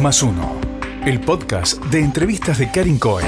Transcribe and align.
Más 0.00 0.22
uno. 0.22 0.60
El 1.06 1.20
podcast 1.20 1.82
de 1.86 2.00
entrevistas 2.00 2.58
de 2.58 2.70
Karin 2.70 2.98
Cohen. 2.98 3.26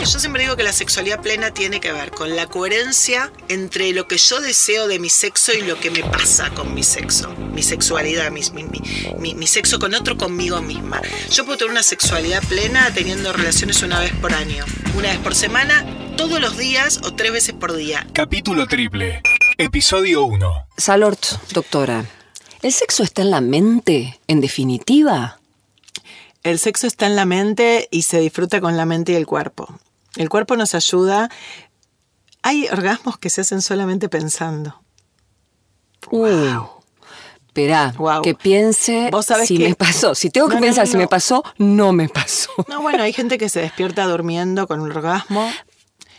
Yo 0.00 0.20
siempre 0.20 0.42
digo 0.42 0.56
que 0.56 0.62
la 0.62 0.72
sexualidad 0.72 1.20
plena 1.22 1.50
tiene 1.52 1.80
que 1.80 1.92
ver 1.92 2.10
con 2.10 2.36
la 2.36 2.46
coherencia 2.46 3.32
entre 3.48 3.92
lo 3.92 4.06
que 4.06 4.18
yo 4.18 4.40
deseo 4.40 4.86
de 4.86 4.98
mi 4.98 5.08
sexo 5.08 5.52
y 5.52 5.62
lo 5.62 5.78
que 5.80 5.90
me 5.90 6.00
pasa 6.04 6.50
con 6.50 6.74
mi 6.74 6.82
sexo. 6.82 7.34
Mi 7.52 7.62
sexualidad, 7.62 8.30
mi, 8.30 8.40
mi- 8.52 8.64
mi- 8.64 8.82
mi- 9.18 9.34
mi 9.34 9.46
sexo 9.46 9.78
con 9.78 9.94
otro, 9.94 10.16
conmigo 10.16 10.60
misma. 10.60 11.00
Yo 11.30 11.44
puedo 11.44 11.56
tener 11.58 11.70
una 11.72 11.82
sexualidad 11.82 12.42
plena 12.44 12.90
teniendo 12.94 13.32
relaciones 13.32 13.82
una 13.82 13.98
vez 14.00 14.12
por 14.20 14.32
año, 14.34 14.64
una 14.96 15.08
vez 15.08 15.18
por 15.18 15.34
semana, 15.34 15.84
todos 16.16 16.40
los 16.40 16.56
días 16.58 17.00
o 17.04 17.14
tres 17.14 17.32
veces 17.32 17.54
por 17.54 17.74
día. 17.74 18.06
Capítulo 18.12 18.66
triple. 18.66 19.22
Episodio 19.56 20.24
1. 20.24 20.66
Salort, 20.76 21.20
doctora. 21.52 22.04
¿El 22.62 22.72
sexo 22.72 23.02
está 23.02 23.22
en 23.22 23.30
la 23.30 23.40
mente, 23.40 24.18
en 24.26 24.40
definitiva? 24.40 25.38
El 26.42 26.58
sexo 26.58 26.86
está 26.86 27.06
en 27.06 27.16
la 27.16 27.24
mente 27.24 27.88
y 27.90 28.02
se 28.02 28.20
disfruta 28.20 28.60
con 28.60 28.76
la 28.76 28.84
mente 28.84 29.12
y 29.12 29.16
el 29.16 29.26
cuerpo. 29.26 29.68
El 30.16 30.28
cuerpo 30.28 30.56
nos 30.56 30.74
ayuda. 30.74 31.30
Hay 32.42 32.66
orgasmos 32.68 33.18
que 33.18 33.30
se 33.30 33.42
hacen 33.42 33.62
solamente 33.62 34.08
pensando. 34.08 34.80
Uh, 36.10 36.64
Esperá, 37.46 37.94
Wow. 37.96 38.22
que 38.22 38.34
piense 38.34 39.08
Vos 39.12 39.26
sabés 39.26 39.46
si 39.46 39.58
que- 39.58 39.68
me 39.68 39.74
pasó. 39.76 40.14
Si 40.16 40.28
tengo 40.30 40.48
que 40.48 40.56
No, 40.56 40.60
pensar 40.60 40.86
no, 40.86 40.90
si 40.90 40.96
me 40.98 41.06
pasó, 41.06 41.44
no 41.58 41.92
me 41.92 42.08
pasó. 42.08 42.50
No, 42.68 42.82
bueno, 42.82 43.04
hay 43.04 43.12
gente 43.12 43.38
que 43.38 43.48
se 43.48 43.60
despierta 43.60 44.04
durmiendo 44.06 44.66
con 44.66 44.80
un 44.80 44.90
orgasmo. 44.90 45.48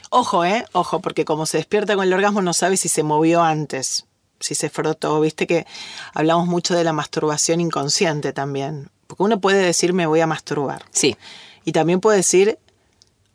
Ojo, 0.10 0.46
¿eh? 0.46 0.66
Ojo, 0.74 1.00
porque 1.02 1.26
como 1.26 1.46
se 1.46 1.58
despierta 1.58 1.96
con 1.96 2.06
el 2.06 2.14
orgasmo 2.14 2.42
no 2.42 2.54
sabe 2.54 2.78
si 2.78 2.90
se 2.90 3.04
movió 3.04 3.42
antes, 3.44 4.06
si 4.40 4.56
se 4.56 4.70
frotó. 4.70 5.20
Viste 5.22 5.48
que 5.48 5.66
hablamos 6.14 6.48
mucho 6.48 6.76
de 6.76 6.84
la 6.84 6.94
masturbación 6.94 7.60
inconsciente 7.62 8.34
también. 8.34 8.90
Porque 9.08 9.24
uno 9.24 9.40
puede 9.40 9.64
decir 9.64 9.94
me 9.94 10.06
voy 10.08 10.22
a 10.22 10.28
masturbar. 10.28 10.84
Sí. 10.92 11.16
Y 11.64 11.72
también 11.72 12.00
puede 12.00 12.18
decir, 12.18 12.58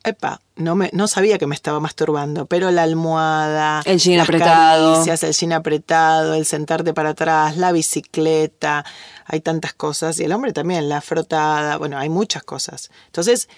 epa, 0.04 0.40
no, 0.56 0.74
me, 0.76 0.90
no 0.92 1.08
sabía 1.08 1.38
que 1.38 1.46
me 1.46 1.54
estaba 1.54 1.80
masturbando, 1.80 2.46
pero 2.46 2.70
la 2.70 2.82
almohada, 2.84 3.82
El 3.84 3.98
jean 3.98 4.18
las 4.18 4.28
apretado. 4.28 4.92
caricias, 4.94 5.22
el 5.24 5.32
jean 5.34 5.52
apretado, 5.52 6.34
el 6.34 6.46
sentarte 6.46 6.94
para 6.94 7.10
atrás, 7.10 7.56
la 7.56 7.72
bicicleta, 7.72 8.84
hay 9.26 9.40
tantas 9.40 9.74
cosas. 9.74 10.18
Y 10.20 10.24
el 10.24 10.32
hombre 10.32 10.52
también, 10.52 10.88
la 10.88 11.00
frotada, 11.00 11.76
bueno, 11.76 11.98
hay 11.98 12.08
muchas 12.08 12.42
cosas. 12.42 12.90
Entonces, 13.06 13.48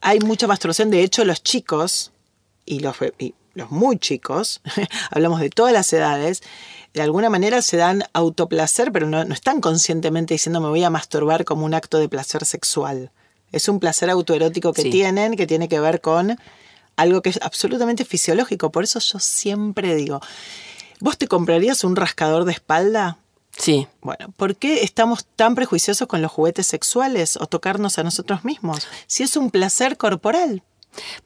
hay 0.00 0.18
mucha 0.20 0.46
masturbación. 0.46 0.90
De 0.90 1.02
hecho, 1.02 1.24
los 1.24 1.42
chicos, 1.42 2.12
y 2.64 2.80
los, 2.80 2.96
y 3.18 3.34
los 3.54 3.70
muy 3.70 3.98
chicos, 3.98 4.60
hablamos 5.10 5.40
de 5.40 5.50
todas 5.50 5.72
las 5.72 5.92
edades, 5.92 6.42
de 6.94 7.02
alguna 7.02 7.30
manera 7.30 7.62
se 7.62 7.76
dan 7.76 8.04
autoplacer, 8.12 8.92
pero 8.92 9.06
no, 9.06 9.24
no 9.24 9.34
están 9.34 9.60
conscientemente 9.60 10.34
diciendo 10.34 10.60
me 10.60 10.68
voy 10.68 10.84
a 10.84 10.90
masturbar 10.90 11.44
como 11.44 11.64
un 11.64 11.74
acto 11.74 11.98
de 11.98 12.08
placer 12.08 12.44
sexual. 12.44 13.10
Es 13.50 13.68
un 13.68 13.80
placer 13.80 14.08
autoerótico 14.10 14.72
que 14.72 14.82
Sí. 14.82 14.90
tienen, 14.90 15.36
que 15.36 15.46
tiene 15.46 15.68
que 15.68 15.80
ver 15.80 16.00
con 16.00 16.38
algo 16.96 17.22
que 17.22 17.30
es 17.30 17.38
absolutamente 17.42 18.04
fisiológico. 18.04 18.70
Por 18.70 18.84
eso 18.84 18.98
yo 18.98 19.18
siempre 19.18 19.94
digo, 19.94 20.20
¿vos 21.00 21.18
te 21.18 21.26
comprarías 21.28 21.84
un 21.84 21.96
rascador 21.96 22.44
de 22.44 22.52
espalda? 22.52 23.18
Sí. 23.56 23.86
Bueno, 24.00 24.32
¿por 24.36 24.56
qué 24.56 24.82
estamos 24.82 25.26
tan 25.36 25.54
prejuiciosos 25.54 26.08
con 26.08 26.22
los 26.22 26.32
juguetes 26.32 26.66
sexuales 26.66 27.36
o 27.36 27.46
tocarnos 27.46 27.98
a 27.98 28.02
nosotros 28.02 28.44
mismos? 28.44 28.86
Si 29.06 29.22
es 29.22 29.36
un 29.36 29.50
placer 29.50 29.96
corporal. 29.98 30.62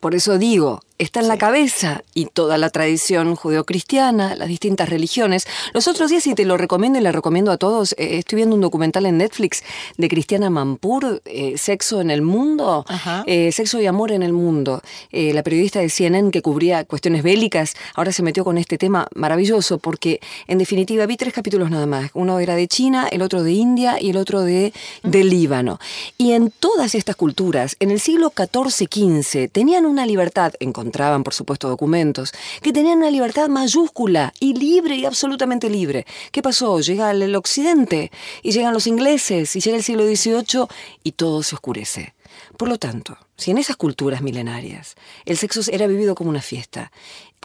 Por 0.00 0.14
eso 0.14 0.38
digo, 0.38 0.80
está 0.98 1.20
en 1.20 1.28
la 1.28 1.36
cabeza 1.36 2.02
y 2.14 2.26
toda 2.26 2.56
la 2.58 2.70
tradición 2.70 3.36
judeocristiana, 3.36 4.34
las 4.34 4.48
distintas 4.48 4.88
religiones. 4.88 5.46
Los 5.74 5.88
otros 5.88 6.10
días, 6.10 6.26
y 6.26 6.34
te 6.34 6.44
lo 6.44 6.56
recomiendo 6.56 6.98
y 6.98 7.02
le 7.02 7.12
recomiendo 7.12 7.50
a 7.52 7.58
todos, 7.58 7.92
eh, 7.98 8.18
estoy 8.18 8.36
viendo 8.36 8.54
un 8.54 8.62
documental 8.62 9.06
en 9.06 9.18
Netflix 9.18 9.62
de 9.98 10.08
Cristiana 10.08 10.48
Mampur, 10.48 11.22
eh, 11.24 11.58
Sexo 11.58 12.00
en 12.00 12.10
el 12.10 12.22
Mundo, 12.22 12.84
eh, 13.26 13.52
Sexo 13.52 13.80
y 13.80 13.86
Amor 13.86 14.12
en 14.12 14.22
el 14.22 14.32
Mundo. 14.32 14.82
La 15.10 15.42
periodista 15.42 15.80
de 15.80 15.88
CNN 15.88 16.30
que 16.30 16.42
cubría 16.42 16.84
cuestiones 16.84 17.22
bélicas, 17.22 17.74
ahora 17.94 18.12
se 18.12 18.22
metió 18.22 18.44
con 18.44 18.58
este 18.58 18.78
tema 18.78 19.08
maravilloso 19.14 19.78
porque, 19.78 20.20
en 20.46 20.58
definitiva, 20.58 21.06
vi 21.06 21.16
tres 21.16 21.32
capítulos 21.32 21.70
nada 21.70 21.86
más. 21.86 22.10
Uno 22.14 22.38
era 22.38 22.54
de 22.54 22.68
China, 22.68 23.08
el 23.10 23.22
otro 23.22 23.42
de 23.42 23.52
India 23.52 23.98
y 24.00 24.10
el 24.10 24.16
otro 24.16 24.42
de, 24.42 24.72
de 25.02 25.24
Líbano. 25.24 25.78
Y 26.16 26.32
en 26.32 26.50
todas 26.50 26.94
estas 26.94 27.16
culturas, 27.16 27.76
en 27.80 27.90
el 27.90 28.00
siglo 28.00 28.30
XIV-XV, 28.30 29.50
tenían 29.56 29.86
una 29.86 30.04
libertad, 30.04 30.52
encontraban 30.60 31.24
por 31.24 31.32
supuesto 31.32 31.70
documentos, 31.70 32.34
que 32.60 32.74
tenían 32.74 32.98
una 32.98 33.10
libertad 33.10 33.48
mayúscula 33.48 34.34
y 34.38 34.52
libre 34.52 34.96
y 34.96 35.06
absolutamente 35.06 35.70
libre. 35.70 36.04
¿Qué 36.30 36.42
pasó? 36.42 36.78
Llega 36.80 37.10
el, 37.10 37.22
el 37.22 37.34
occidente 37.34 38.12
y 38.42 38.52
llegan 38.52 38.74
los 38.74 38.86
ingleses 38.86 39.56
y 39.56 39.60
llega 39.60 39.78
el 39.78 39.82
siglo 39.82 40.04
XVIII 40.04 40.66
y 41.04 41.12
todo 41.12 41.42
se 41.42 41.54
oscurece. 41.54 42.14
Por 42.58 42.68
lo 42.68 42.76
tanto, 42.76 43.16
si 43.38 43.50
en 43.50 43.56
esas 43.56 43.76
culturas 43.76 44.20
milenarias 44.20 44.94
el 45.24 45.38
sexo 45.38 45.62
era 45.72 45.86
vivido 45.86 46.14
como 46.14 46.28
una 46.28 46.42
fiesta, 46.42 46.92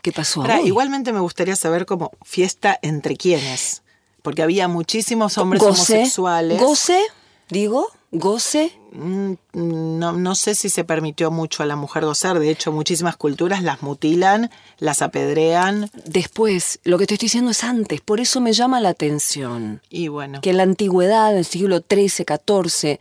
¿qué 0.02 0.12
pasó 0.12 0.42
Ahora, 0.42 0.60
igualmente 0.60 1.14
me 1.14 1.22
gustaría 1.22 1.56
saber 1.56 1.86
cómo 1.86 2.12
fiesta 2.26 2.78
entre 2.82 3.16
quiénes. 3.16 3.84
Porque 4.22 4.44
había 4.44 4.68
muchísimos 4.68 5.38
hombres 5.38 5.62
goce, 5.62 5.94
homosexuales. 5.94 6.60
goce, 6.60 7.00
digo, 7.48 7.88
goce. 8.12 8.72
Mm, 8.92 9.34
No, 9.54 10.12
no 10.14 10.36
sé 10.36 10.56
si 10.56 10.70
se 10.70 10.84
permitió 10.84 11.32
mucho 11.32 11.64
a 11.64 11.66
la 11.66 11.76
mujer 11.76 12.06
gozar. 12.06 12.40
De 12.40 12.50
hecho, 12.50 12.72
muchísimas 12.72 13.16
culturas 13.18 13.64
las 13.64 13.82
mutilan, 13.82 14.50
las 14.80 15.02
apedrean. 15.02 15.90
Después, 16.06 16.80
lo 16.84 16.98
que 16.98 17.08
te 17.08 17.14
estoy 17.16 17.26
diciendo 17.28 17.52
es 17.52 17.64
antes, 17.64 18.02
por 18.02 18.20
eso 18.20 18.42
me 18.42 18.54
llama 18.54 18.80
la 18.80 18.90
atención. 18.90 19.82
Y 19.90 20.08
bueno, 20.10 20.42
que 20.42 20.50
en 20.52 20.58
la 20.58 20.64
antigüedad, 20.64 21.32
en 21.32 21.38
el 21.40 21.46
siglo 21.46 21.80
XIII, 21.90 22.26
XIV, 22.26 23.00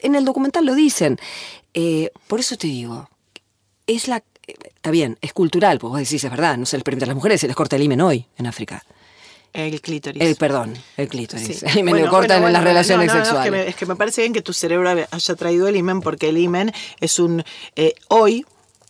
en 0.00 0.14
el 0.14 0.24
documental 0.24 0.64
lo 0.66 0.74
dicen. 0.74 1.18
Eh, 1.74 2.10
por 2.26 2.40
eso 2.40 2.56
te 2.56 2.66
digo, 2.66 3.08
es 3.86 4.08
la. 4.08 4.18
eh, 4.46 4.54
Está 4.74 4.90
bien, 4.90 5.18
es 5.20 5.32
cultural, 5.32 5.78
pues 5.78 5.90
vos 5.90 6.00
decís, 6.00 6.22
es 6.24 6.30
verdad, 6.30 6.56
no 6.56 6.64
se 6.66 6.76
les 6.76 6.84
permite 6.84 7.04
a 7.04 7.08
las 7.08 7.16
mujeres, 7.16 7.40
se 7.40 7.46
les 7.46 7.56
corta 7.56 7.76
el 7.76 7.82
himen 7.82 8.00
hoy 8.00 8.26
en 8.38 8.46
África. 8.46 8.84
El 9.52 9.80
clítoris. 9.80 10.22
El, 10.22 10.36
perdón, 10.36 10.74
el 10.96 11.08
clítoris. 11.08 11.58
Sí. 11.58 11.66
El 11.66 11.78
himen 11.78 11.92
Bueno, 11.92 12.06
lo 12.06 12.12
cortan 12.12 12.40
bueno, 12.42 12.46
en 12.48 12.52
las 12.52 12.64
relaciones 12.64 13.06
no, 13.08 13.12
no, 13.14 13.18
no, 13.18 13.24
sexuales. 13.24 13.46
es, 13.46 13.50
que 13.50 13.64
me, 13.64 13.68
es 13.70 13.76
que 13.76 13.86
me 13.86 13.96
parece 13.96 14.20
bien 14.22 14.32
que 14.32 14.42
tu 14.42 14.52
cerebro 14.52 14.90
haya 15.10 15.34
traído 15.34 15.68
el 15.68 15.76
imen, 15.76 16.00
porque 16.00 16.28
el 16.28 16.38
imen 16.38 16.72
es 17.00 17.18
un. 17.18 17.44
eh, 17.76 17.94
hoy, 18.08 18.44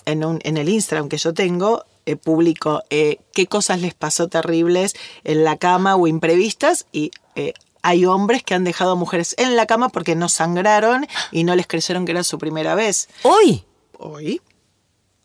en, 0.04 0.24
un, 0.24 0.40
en 0.42 0.56
el 0.56 0.68
Instagram 0.68 1.08
que 1.08 1.18
yo 1.18 1.32
tengo, 1.34 1.84
eh, 2.06 2.16
publico 2.16 2.82
eh, 2.90 3.18
qué 3.32 3.46
cosas 3.46 3.80
les 3.80 3.94
pasó 3.94 4.28
terribles 4.28 4.94
en 5.24 5.44
la 5.44 5.56
cama 5.56 5.96
o 5.96 6.06
imprevistas 6.06 6.86
y. 6.92 7.10
eh, 7.34 7.52
hay 7.80 8.04
hombres 8.04 8.42
que 8.42 8.54
han 8.54 8.64
dejado 8.64 8.92
a 8.92 8.94
mujeres 8.96 9.36
en 9.38 9.54
la 9.54 9.64
cama 9.64 9.88
porque 9.88 10.16
no 10.16 10.28
sangraron 10.28 11.06
y 11.30 11.44
no 11.44 11.54
les 11.54 11.68
creyeron 11.68 12.04
que 12.04 12.10
era 12.12 12.24
su 12.24 12.36
primera 12.36 12.74
vez. 12.74 13.08
¿Hoy? 13.22 13.64
Hoy, 13.98 14.40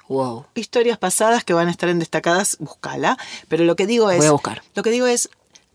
Wow. 0.10 0.46
historias 0.56 0.98
pasadas 0.98 1.44
que 1.44 1.54
van 1.54 1.68
a 1.68 1.72
estar 1.72 1.90
en 1.90 2.00
destacadas, 2.00 2.58
búscala. 2.60 3.18
Pero 3.48 3.64
lo 3.64 3.76
que 3.76 3.88
digo 3.88 4.12
es. 4.12 4.18
Voy 4.18 4.28
a 4.28 4.32
buscar. 4.32 4.62
Lo 4.76 4.84
que 4.84 4.92
digo 4.92 5.08
es, 5.08 5.30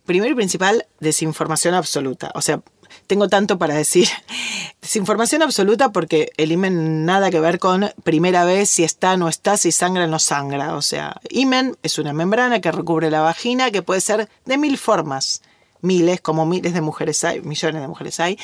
primero 0.04 0.32
y 0.32 0.36
principal, 0.36 0.86
desinformación 1.00 1.74
absoluta. 1.74 2.30
O 2.34 2.42
sea, 2.42 2.60
tengo 3.06 3.28
tanto 3.28 3.58
para 3.58 3.74
decir. 3.74 4.08
Desinformación 4.80 5.42
absoluta 5.42 5.90
porque 5.90 6.30
el 6.36 6.52
imen 6.52 7.04
nada 7.04 7.30
que 7.30 7.40
ver 7.40 7.58
con 7.58 7.90
primera 8.04 8.44
vez, 8.44 8.70
si 8.70 8.84
está, 8.84 9.16
no 9.16 9.28
está, 9.28 9.56
si 9.56 9.72
sangra, 9.72 10.06
no 10.06 10.18
sangra. 10.18 10.76
O 10.76 10.82
sea, 10.82 11.20
imen 11.30 11.76
es 11.82 11.98
una 11.98 12.12
membrana 12.12 12.60
que 12.60 12.70
recubre 12.70 13.10
la 13.10 13.20
vagina 13.20 13.70
que 13.70 13.82
puede 13.82 14.00
ser 14.00 14.28
de 14.44 14.58
mil 14.58 14.78
formas. 14.78 15.42
Miles, 15.80 16.20
como 16.20 16.46
miles 16.46 16.72
de 16.74 16.80
mujeres 16.80 17.22
hay, 17.24 17.40
millones 17.40 17.80
de 17.82 17.88
mujeres 17.88 18.20
hay. 18.20 18.38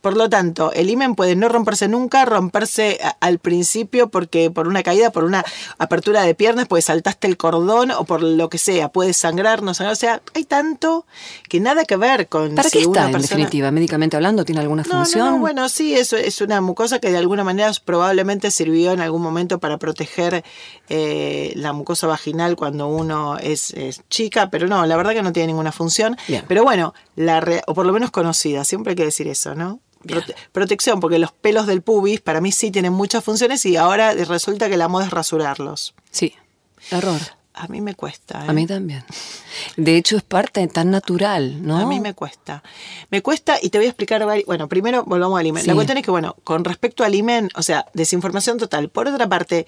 Por 0.00 0.16
lo 0.16 0.28
tanto, 0.28 0.72
el 0.72 0.90
himen 0.90 1.14
puede 1.14 1.36
no 1.36 1.48
romperse 1.48 1.88
nunca, 1.88 2.24
romperse 2.24 2.98
a- 3.02 3.16
al 3.20 3.38
principio 3.38 4.08
porque 4.08 4.50
por 4.50 4.66
una 4.68 4.82
caída, 4.82 5.10
por 5.10 5.24
una 5.24 5.44
apertura 5.78 6.22
de 6.22 6.34
piernas, 6.34 6.66
porque 6.68 6.82
saltaste 6.82 7.26
el 7.26 7.36
cordón 7.36 7.90
o 7.90 8.04
por 8.04 8.22
lo 8.22 8.48
que 8.48 8.58
sea, 8.58 8.88
puede 8.88 9.12
sangrar, 9.12 9.62
no 9.62 9.74
sangrar. 9.74 9.92
O 9.92 9.96
sea, 9.96 10.22
hay 10.34 10.44
tanto 10.44 11.06
que 11.48 11.60
nada 11.60 11.84
que 11.84 11.96
ver 11.96 12.28
con 12.28 12.54
¿Para 12.54 12.68
si 12.68 12.78
qué 12.78 12.86
una 12.86 13.06
está, 13.06 13.16
en 13.16 13.22
definitiva? 13.22 13.70
¿Médicamente 13.70 14.16
hablando 14.16 14.44
tiene 14.44 14.60
alguna 14.60 14.84
función? 14.84 15.24
no, 15.26 15.30
no, 15.32 15.38
bueno, 15.38 15.68
sí, 15.68 15.94
eso 15.94 16.16
es 16.16 16.40
una 16.40 16.60
mucosa 16.60 16.98
que 16.98 17.10
de 17.10 17.18
alguna 17.18 17.44
manera 17.44 17.70
probablemente 17.84 18.50
sirvió 18.50 18.92
en 18.92 19.00
algún 19.00 19.22
momento 19.22 19.58
para 19.58 19.78
proteger 19.78 20.42
eh, 20.88 21.52
la 21.56 21.72
mucosa 21.72 22.06
vaginal 22.06 22.56
cuando 22.56 22.88
uno 22.88 23.36
es, 23.38 23.70
es 23.72 24.02
chica, 24.08 24.50
pero 24.50 24.66
no, 24.66 24.84
la 24.86 24.96
verdad 24.96 25.12
que 25.12 25.22
no 25.22 25.32
tiene 25.32 25.48
ninguna 25.48 25.72
función. 25.72 26.16
Bien. 26.26 26.44
Pero 26.48 26.62
bueno, 26.64 26.79
la 27.16 27.40
re- 27.40 27.62
o 27.66 27.74
por 27.74 27.86
lo 27.86 27.92
menos 27.92 28.10
conocida, 28.10 28.64
siempre 28.64 28.92
hay 28.92 28.96
que 28.96 29.04
decir 29.04 29.28
eso, 29.28 29.54
¿no? 29.54 29.80
Prote- 30.04 30.34
protección, 30.52 30.98
porque 31.00 31.18
los 31.18 31.32
pelos 31.32 31.66
del 31.66 31.82
pubis 31.82 32.20
para 32.20 32.40
mí 32.40 32.52
sí 32.52 32.70
tienen 32.70 32.92
muchas 32.92 33.22
funciones 33.22 33.64
y 33.66 33.76
ahora 33.76 34.12
resulta 34.14 34.68
que 34.68 34.76
la 34.76 34.88
moda 34.88 35.04
es 35.06 35.10
rasurarlos. 35.10 35.94
Sí, 36.10 36.34
error. 36.90 37.20
A 37.52 37.66
mí 37.66 37.82
me 37.82 37.94
cuesta. 37.94 38.42
¿eh? 38.42 38.48
A 38.48 38.52
mí 38.54 38.66
también. 38.66 39.04
De 39.76 39.96
hecho, 39.96 40.16
es 40.16 40.22
parte 40.22 40.66
tan 40.68 40.90
natural, 40.90 41.62
¿no? 41.66 41.76
A 41.78 41.84
mí 41.84 42.00
me 42.00 42.14
cuesta. 42.14 42.62
Me 43.10 43.20
cuesta 43.20 43.58
y 43.60 43.68
te 43.68 43.76
voy 43.76 43.86
a 43.86 43.90
explicar. 43.90 44.24
Bueno, 44.46 44.68
primero 44.68 45.04
volvamos 45.04 45.38
al 45.38 45.46
imen. 45.46 45.62
Sí. 45.62 45.68
La 45.68 45.74
cuestión 45.74 45.98
es 45.98 46.04
que, 46.04 46.10
bueno, 46.10 46.36
con 46.44 46.64
respecto 46.64 47.04
al 47.04 47.14
imen, 47.14 47.50
o 47.56 47.62
sea, 47.62 47.84
desinformación 47.92 48.56
total. 48.56 48.88
Por 48.88 49.08
otra 49.08 49.28
parte, 49.28 49.66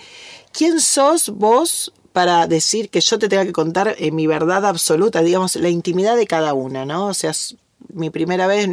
¿quién 0.52 0.80
sos 0.80 1.28
vos 1.30 1.92
para 2.12 2.46
decir 2.46 2.90
que 2.90 3.00
yo 3.00 3.18
te 3.18 3.28
tenga 3.28 3.44
que 3.44 3.52
contar 3.52 3.94
eh, 3.98 4.10
mi 4.10 4.26
verdad 4.26 4.66
absoluta, 4.66 5.22
digamos, 5.22 5.56
la 5.56 5.68
intimidad 5.68 6.16
de 6.16 6.26
cada 6.26 6.54
una, 6.54 6.84
¿no? 6.84 7.06
O 7.06 7.14
sea, 7.14 7.30
es 7.30 7.56
mi 7.92 8.10
primera 8.10 8.46
vez, 8.46 8.68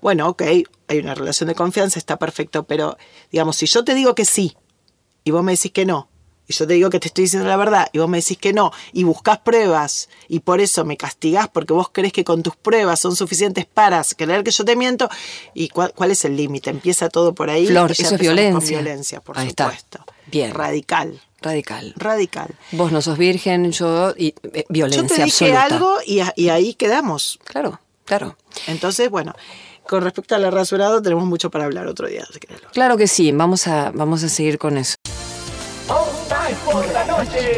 bueno, 0.00 0.28
ok, 0.28 0.42
hay 0.88 0.98
una 0.98 1.14
relación 1.14 1.48
de 1.48 1.54
confianza, 1.54 1.98
está 1.98 2.18
perfecto, 2.18 2.64
pero, 2.64 2.96
digamos, 3.30 3.56
si 3.56 3.66
yo 3.66 3.84
te 3.84 3.94
digo 3.94 4.14
que 4.14 4.24
sí 4.24 4.56
y 5.24 5.30
vos 5.30 5.42
me 5.44 5.52
decís 5.52 5.72
que 5.72 5.84
no, 5.84 6.08
y 6.46 6.54
yo 6.54 6.66
te 6.66 6.74
digo 6.74 6.88
que 6.88 6.98
te 6.98 7.08
estoy 7.08 7.24
diciendo 7.24 7.46
la 7.46 7.56
verdad, 7.58 7.88
y 7.92 7.98
vos 7.98 8.08
me 8.08 8.18
decís 8.18 8.38
que 8.38 8.52
no, 8.54 8.72
y 8.92 9.04
buscás 9.04 9.38
pruebas, 9.38 10.08
y 10.28 10.40
por 10.40 10.60
eso 10.60 10.84
me 10.84 10.96
castigás 10.96 11.48
porque 11.48 11.74
vos 11.74 11.90
crees 11.92 12.12
que 12.12 12.24
con 12.24 12.42
tus 12.42 12.56
pruebas 12.56 13.00
son 13.00 13.14
suficientes 13.14 13.66
para 13.66 14.02
creer 14.16 14.42
que 14.42 14.50
yo 14.50 14.64
te 14.64 14.74
miento, 14.74 15.08
¿y 15.54 15.68
cuál, 15.68 15.92
cuál 15.94 16.10
es 16.10 16.24
el 16.24 16.36
límite? 16.36 16.70
Empieza 16.70 17.10
todo 17.10 17.34
por 17.34 17.50
ahí. 17.50 17.66
Flor, 17.66 17.90
eso 17.90 18.02
es 18.02 18.12
empezamos 18.12 18.18
con 18.18 18.36
violencia. 18.44 18.78
violencia, 18.80 19.20
por 19.20 19.38
Ahí 19.38 19.48
está. 19.48 19.64
supuesto. 19.64 20.04
Bien. 20.26 20.52
Radical, 20.52 21.20
Radical. 21.40 21.94
radical. 21.96 22.48
Vos 22.72 22.90
no 22.92 23.00
sos 23.00 23.16
virgen, 23.18 23.70
yo... 23.72 24.12
Y, 24.16 24.34
eh, 24.52 24.64
violencia 24.68 25.02
Yo 25.02 25.14
te 25.16 25.22
dije 25.24 25.52
absoluta. 25.56 25.74
algo 25.76 25.96
y, 26.06 26.20
a- 26.20 26.32
y 26.36 26.48
ahí 26.48 26.74
quedamos. 26.74 27.38
Claro, 27.44 27.80
claro. 28.04 28.36
Entonces, 28.66 29.08
bueno, 29.08 29.34
con 29.86 30.02
respecto 30.02 30.34
al 30.34 30.50
rasurado 30.52 31.00
tenemos 31.00 31.24
mucho 31.24 31.50
para 31.50 31.64
hablar 31.66 31.86
otro 31.86 32.08
día. 32.08 32.24
si. 32.32 32.68
Claro 32.72 32.96
que 32.96 33.06
sí, 33.06 33.30
vamos 33.32 33.66
a, 33.68 33.92
vamos 33.94 34.24
a 34.24 34.28
seguir 34.28 34.58
con 34.58 34.76
eso. 34.76 34.96
Por 36.64 36.86
la 36.92 37.04
noche. 37.04 37.57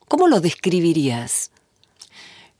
¿Cómo 0.11 0.27
lo 0.27 0.41
describirías? 0.41 1.51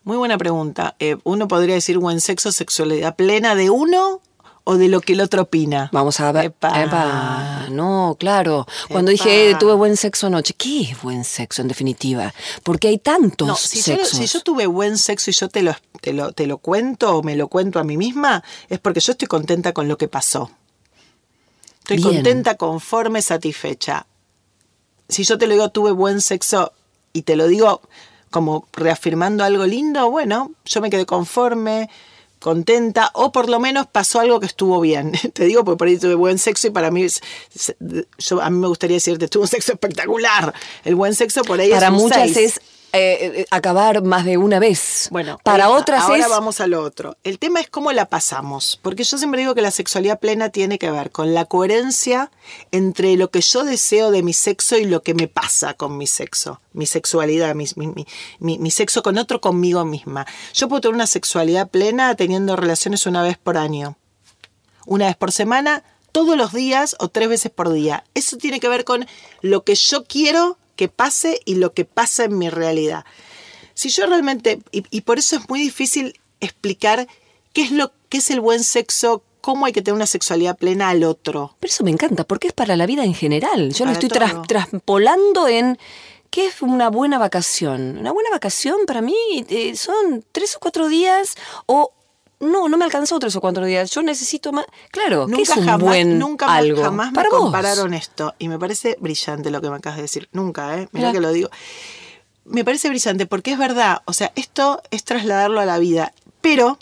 Muy 0.05 0.15
buena 0.15 0.37
pregunta. 0.37 0.95
Eh, 0.99 1.17
uno 1.25 1.49
podría 1.49 1.75
decir 1.75 1.97
buen 1.97 2.21
sexo, 2.21 2.53
sexualidad 2.53 3.17
plena 3.17 3.55
de 3.55 3.69
uno 3.69 4.21
o 4.63 4.77
de 4.77 4.87
lo 4.87 5.01
que 5.01 5.11
el 5.11 5.19
otro 5.19 5.41
opina. 5.41 5.89
Vamos 5.91 6.21
a 6.21 6.31
ver. 6.31 6.45
Epa. 6.45 6.81
Epa, 6.81 7.67
No, 7.69 8.15
claro. 8.17 8.65
Cuando 8.87 9.11
dije 9.11 9.49
eh, 9.49 9.55
tuve 9.59 9.73
buen 9.73 9.97
sexo 9.97 10.27
anoche, 10.27 10.53
¿qué 10.53 10.83
es 10.83 11.01
buen 11.01 11.25
sexo 11.25 11.61
en 11.61 11.67
definitiva? 11.67 12.33
Porque 12.63 12.87
hay 12.87 12.99
tantos 12.99 13.45
No, 13.45 13.55
si 13.57 13.79
yo, 13.79 13.97
sexos. 13.97 14.17
si 14.17 14.27
yo 14.27 14.39
tuve 14.43 14.65
buen 14.67 14.97
sexo 14.97 15.29
y 15.29 15.33
yo 15.33 15.49
te 15.49 15.61
lo, 15.61 15.75
te, 15.99 16.13
lo, 16.13 16.31
te 16.31 16.47
lo 16.47 16.57
cuento 16.59 17.17
o 17.17 17.21
me 17.21 17.35
lo 17.35 17.49
cuento 17.49 17.79
a 17.79 17.83
mí 17.83 17.97
misma, 17.97 18.45
es 18.69 18.79
porque 18.79 19.01
yo 19.01 19.11
estoy 19.11 19.27
contenta 19.27 19.73
con 19.73 19.89
lo 19.89 19.97
que 19.97 20.07
pasó. 20.07 20.49
Estoy 21.79 21.97
Bien. 21.97 22.13
contenta, 22.13 22.55
conforme, 22.55 23.21
satisfecha. 23.21 24.07
Si 25.09 25.25
yo 25.25 25.37
te 25.37 25.47
lo 25.47 25.53
digo, 25.55 25.67
tuve 25.67 25.91
buen 25.91 26.21
sexo 26.21 26.71
y 27.13 27.23
te 27.23 27.35
lo 27.35 27.47
digo 27.47 27.81
como 28.29 28.67
reafirmando 28.73 29.43
algo 29.43 29.65
lindo, 29.65 30.09
bueno, 30.09 30.51
yo 30.65 30.81
me 30.81 30.89
quedé 30.89 31.05
conforme, 31.05 31.89
contenta, 32.39 33.11
o 33.13 33.31
por 33.31 33.49
lo 33.49 33.59
menos 33.59 33.87
pasó 33.87 34.19
algo 34.19 34.39
que 34.39 34.47
estuvo 34.47 34.81
bien. 34.81 35.11
Te 35.33 35.45
digo, 35.45 35.63
porque 35.63 35.77
por 35.77 35.87
ahí 35.87 35.97
tuve 35.97 36.15
buen 36.15 36.39
sexo 36.39 36.67
y 36.67 36.71
para 36.71 36.89
mí, 36.91 37.05
yo, 38.17 38.41
a 38.41 38.49
mí 38.49 38.57
me 38.57 38.67
gustaría 38.67 38.95
decirte, 38.95 39.27
tuve 39.27 39.43
un 39.43 39.47
sexo 39.47 39.73
espectacular. 39.73 40.53
El 40.83 40.95
buen 40.95 41.13
sexo 41.13 41.43
por 41.43 41.59
ahí 41.59 41.69
Para 41.69 41.87
es 41.87 41.93
un 41.93 41.99
muchas 41.99 42.31
seis. 42.31 42.57
es 42.57 42.61
eh, 42.93 43.17
eh, 43.41 43.45
acabar 43.51 44.03
más 44.03 44.25
de 44.25 44.37
una 44.37 44.59
vez. 44.59 45.07
Bueno, 45.11 45.39
para 45.43 45.65
está. 45.65 45.75
otras 45.77 46.01
ahora 46.03 46.23
es 46.23 46.29
vamos 46.29 46.59
a 46.61 46.67
lo 46.67 46.83
otro. 46.83 47.17
El 47.23 47.39
tema 47.39 47.59
es 47.61 47.69
cómo 47.69 47.91
la 47.91 48.05
pasamos, 48.07 48.79
porque 48.81 49.03
yo 49.03 49.17
siempre 49.17 49.39
digo 49.41 49.55
que 49.55 49.61
la 49.61 49.71
sexualidad 49.71 50.19
plena 50.19 50.49
tiene 50.49 50.77
que 50.77 50.91
ver 50.91 51.11
con 51.11 51.33
la 51.33 51.45
coherencia 51.45 52.31
entre 52.71 53.15
lo 53.15 53.29
que 53.29 53.41
yo 53.41 53.63
deseo 53.63 54.11
de 54.11 54.23
mi 54.23 54.33
sexo 54.33 54.77
y 54.77 54.85
lo 54.85 55.03
que 55.03 55.13
me 55.13 55.27
pasa 55.27 55.73
con 55.73 55.97
mi 55.97 56.07
sexo, 56.07 56.59
mi 56.73 56.85
sexualidad, 56.85 57.55
mi, 57.55 57.65
mi- 57.75 57.87
mi- 57.87 58.07
mi- 58.39 58.59
mi 58.59 58.71
sexo 58.71 59.03
con 59.03 59.17
otro, 59.17 59.39
conmigo 59.41 59.85
misma. 59.85 60.25
Yo 60.53 60.67
puedo 60.67 60.81
tener 60.81 60.95
una 60.95 61.07
sexualidad 61.07 61.69
plena 61.69 62.15
teniendo 62.15 62.55
relaciones 62.55 63.05
una 63.05 63.23
vez 63.23 63.37
por 63.37 63.57
año, 63.57 63.97
una 64.85 65.05
vez 65.07 65.15
por 65.15 65.31
semana, 65.31 65.83
todos 66.11 66.35
los 66.35 66.51
días 66.51 66.95
o 66.99 67.07
tres 67.07 67.29
veces 67.29 67.51
por 67.51 67.71
día. 67.71 68.03
Eso 68.15 68.35
tiene 68.37 68.59
que 68.59 68.67
ver 68.67 68.83
con 68.83 69.07
lo 69.41 69.63
que 69.63 69.75
yo 69.75 70.03
quiero 70.03 70.57
que 70.81 70.87
pase 70.87 71.39
y 71.45 71.55
lo 71.55 71.75
que 71.75 71.85
pasa 71.85 72.23
en 72.23 72.39
mi 72.39 72.49
realidad. 72.49 73.05
Si 73.75 73.89
yo 73.89 74.07
realmente, 74.07 74.63
y, 74.71 74.83
y 74.89 75.01
por 75.01 75.19
eso 75.19 75.35
es 75.35 75.47
muy 75.47 75.59
difícil 75.59 76.19
explicar 76.39 77.07
qué 77.53 77.61
es 77.61 77.69
lo 77.69 77.91
qué 78.09 78.17
es 78.17 78.31
el 78.31 78.39
buen 78.39 78.63
sexo, 78.63 79.21
cómo 79.41 79.67
hay 79.67 79.73
que 79.73 79.83
tener 79.83 79.93
una 79.93 80.07
sexualidad 80.07 80.57
plena 80.57 80.89
al 80.89 81.03
otro. 81.03 81.55
Pero 81.59 81.71
eso 81.71 81.83
me 81.83 81.91
encanta, 81.91 82.23
porque 82.23 82.47
es 82.47 82.53
para 82.53 82.75
la 82.75 82.87
vida 82.87 83.03
en 83.03 83.13
general. 83.13 83.71
Yo 83.71 83.85
lo 83.85 83.91
estoy 83.91 84.09
traspolando 84.09 85.47
en 85.47 85.77
qué 86.31 86.47
es 86.47 86.63
una 86.63 86.89
buena 86.89 87.19
vacación. 87.19 87.99
Una 87.99 88.11
buena 88.11 88.31
vacación 88.31 88.77
para 88.87 89.01
mí 89.01 89.15
eh, 89.49 89.75
son 89.75 90.25
tres 90.31 90.55
o 90.55 90.59
cuatro 90.59 90.87
días 90.87 91.35
o 91.67 91.93
no, 92.41 92.67
no 92.67 92.77
me 92.77 92.85
alcanzó 92.85 93.17
tres 93.19 93.35
o 93.35 93.41
cuatro 93.41 93.65
días. 93.65 93.91
Yo 93.91 94.01
necesito 94.03 94.51
más. 94.51 94.65
Claro, 94.91 95.27
¿qué 95.27 95.41
es 95.41 95.49
Nunca 95.49 95.59
un 95.61 95.65
jamás, 95.65 95.87
buen 95.87 96.19
nunca 96.19 96.53
algo? 96.53 96.81
jamás 96.83 97.11
me 97.13 97.23
vos. 97.29 97.29
compararon 97.39 97.93
esto. 97.93 98.33
Y 98.39 98.49
me 98.49 98.59
parece 98.59 98.97
brillante 98.99 99.49
lo 99.51 99.61
que 99.61 99.69
me 99.69 99.77
acabas 99.77 99.97
de 99.97 100.01
decir. 100.03 100.27
Nunca, 100.33 100.77
¿eh? 100.77 100.89
Mira 100.91 101.11
que 101.11 101.19
lo 101.21 101.31
digo. 101.31 101.49
Me 102.43 102.65
parece 102.65 102.89
brillante 102.89 103.25
porque 103.27 103.51
es 103.53 103.57
verdad. 103.57 104.01
O 104.05 104.13
sea, 104.13 104.31
esto 104.35 104.81
es 104.91 105.03
trasladarlo 105.03 105.59
a 105.61 105.65
la 105.65 105.77
vida. 105.77 106.13
Pero 106.41 106.79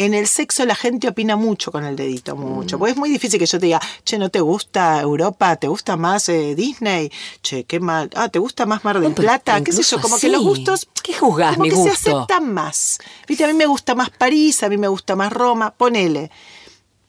en 0.00 0.14
el 0.14 0.26
sexo 0.26 0.64
la 0.64 0.74
gente 0.74 1.08
opina 1.08 1.36
mucho 1.36 1.70
con 1.70 1.84
el 1.84 1.94
dedito, 1.94 2.34
mucho. 2.34 2.76
Mm. 2.76 2.78
Porque 2.78 2.92
es 2.92 2.96
muy 2.96 3.10
difícil 3.10 3.38
que 3.38 3.44
yo 3.44 3.60
te 3.60 3.66
diga, 3.66 3.80
che, 4.02 4.16
¿no 4.16 4.30
te 4.30 4.40
gusta 4.40 4.98
Europa? 5.02 5.56
¿Te 5.56 5.68
gusta 5.68 5.98
más 5.98 6.30
eh, 6.30 6.54
Disney? 6.54 7.12
Che, 7.42 7.64
qué 7.64 7.80
mal. 7.80 8.08
Ah, 8.14 8.30
¿te 8.30 8.38
gusta 8.38 8.64
más 8.64 8.82
Mar 8.82 8.98
del 8.98 9.10
No, 9.10 9.14
Plata? 9.14 9.62
¿Qué 9.62 9.72
sé 9.72 9.82
yo? 9.82 10.00
Como 10.00 10.14
así. 10.14 10.26
que 10.26 10.32
los 10.32 10.42
gustos... 10.42 10.88
¿Qué 11.02 11.12
juzgás 11.12 11.52
como 11.52 11.64
mi 11.64 11.68
que 11.68 11.76
gusto? 11.76 11.94
se 11.94 12.10
aceptan 12.12 12.54
más. 12.54 12.98
Viste, 13.28 13.44
a 13.44 13.48
mí 13.48 13.52
me 13.52 13.66
gusta 13.66 13.94
más 13.94 14.08
París, 14.08 14.62
a 14.62 14.70
mí 14.70 14.78
me 14.78 14.88
gusta 14.88 15.16
más 15.16 15.30
Roma. 15.30 15.70
Ponele. 15.70 16.30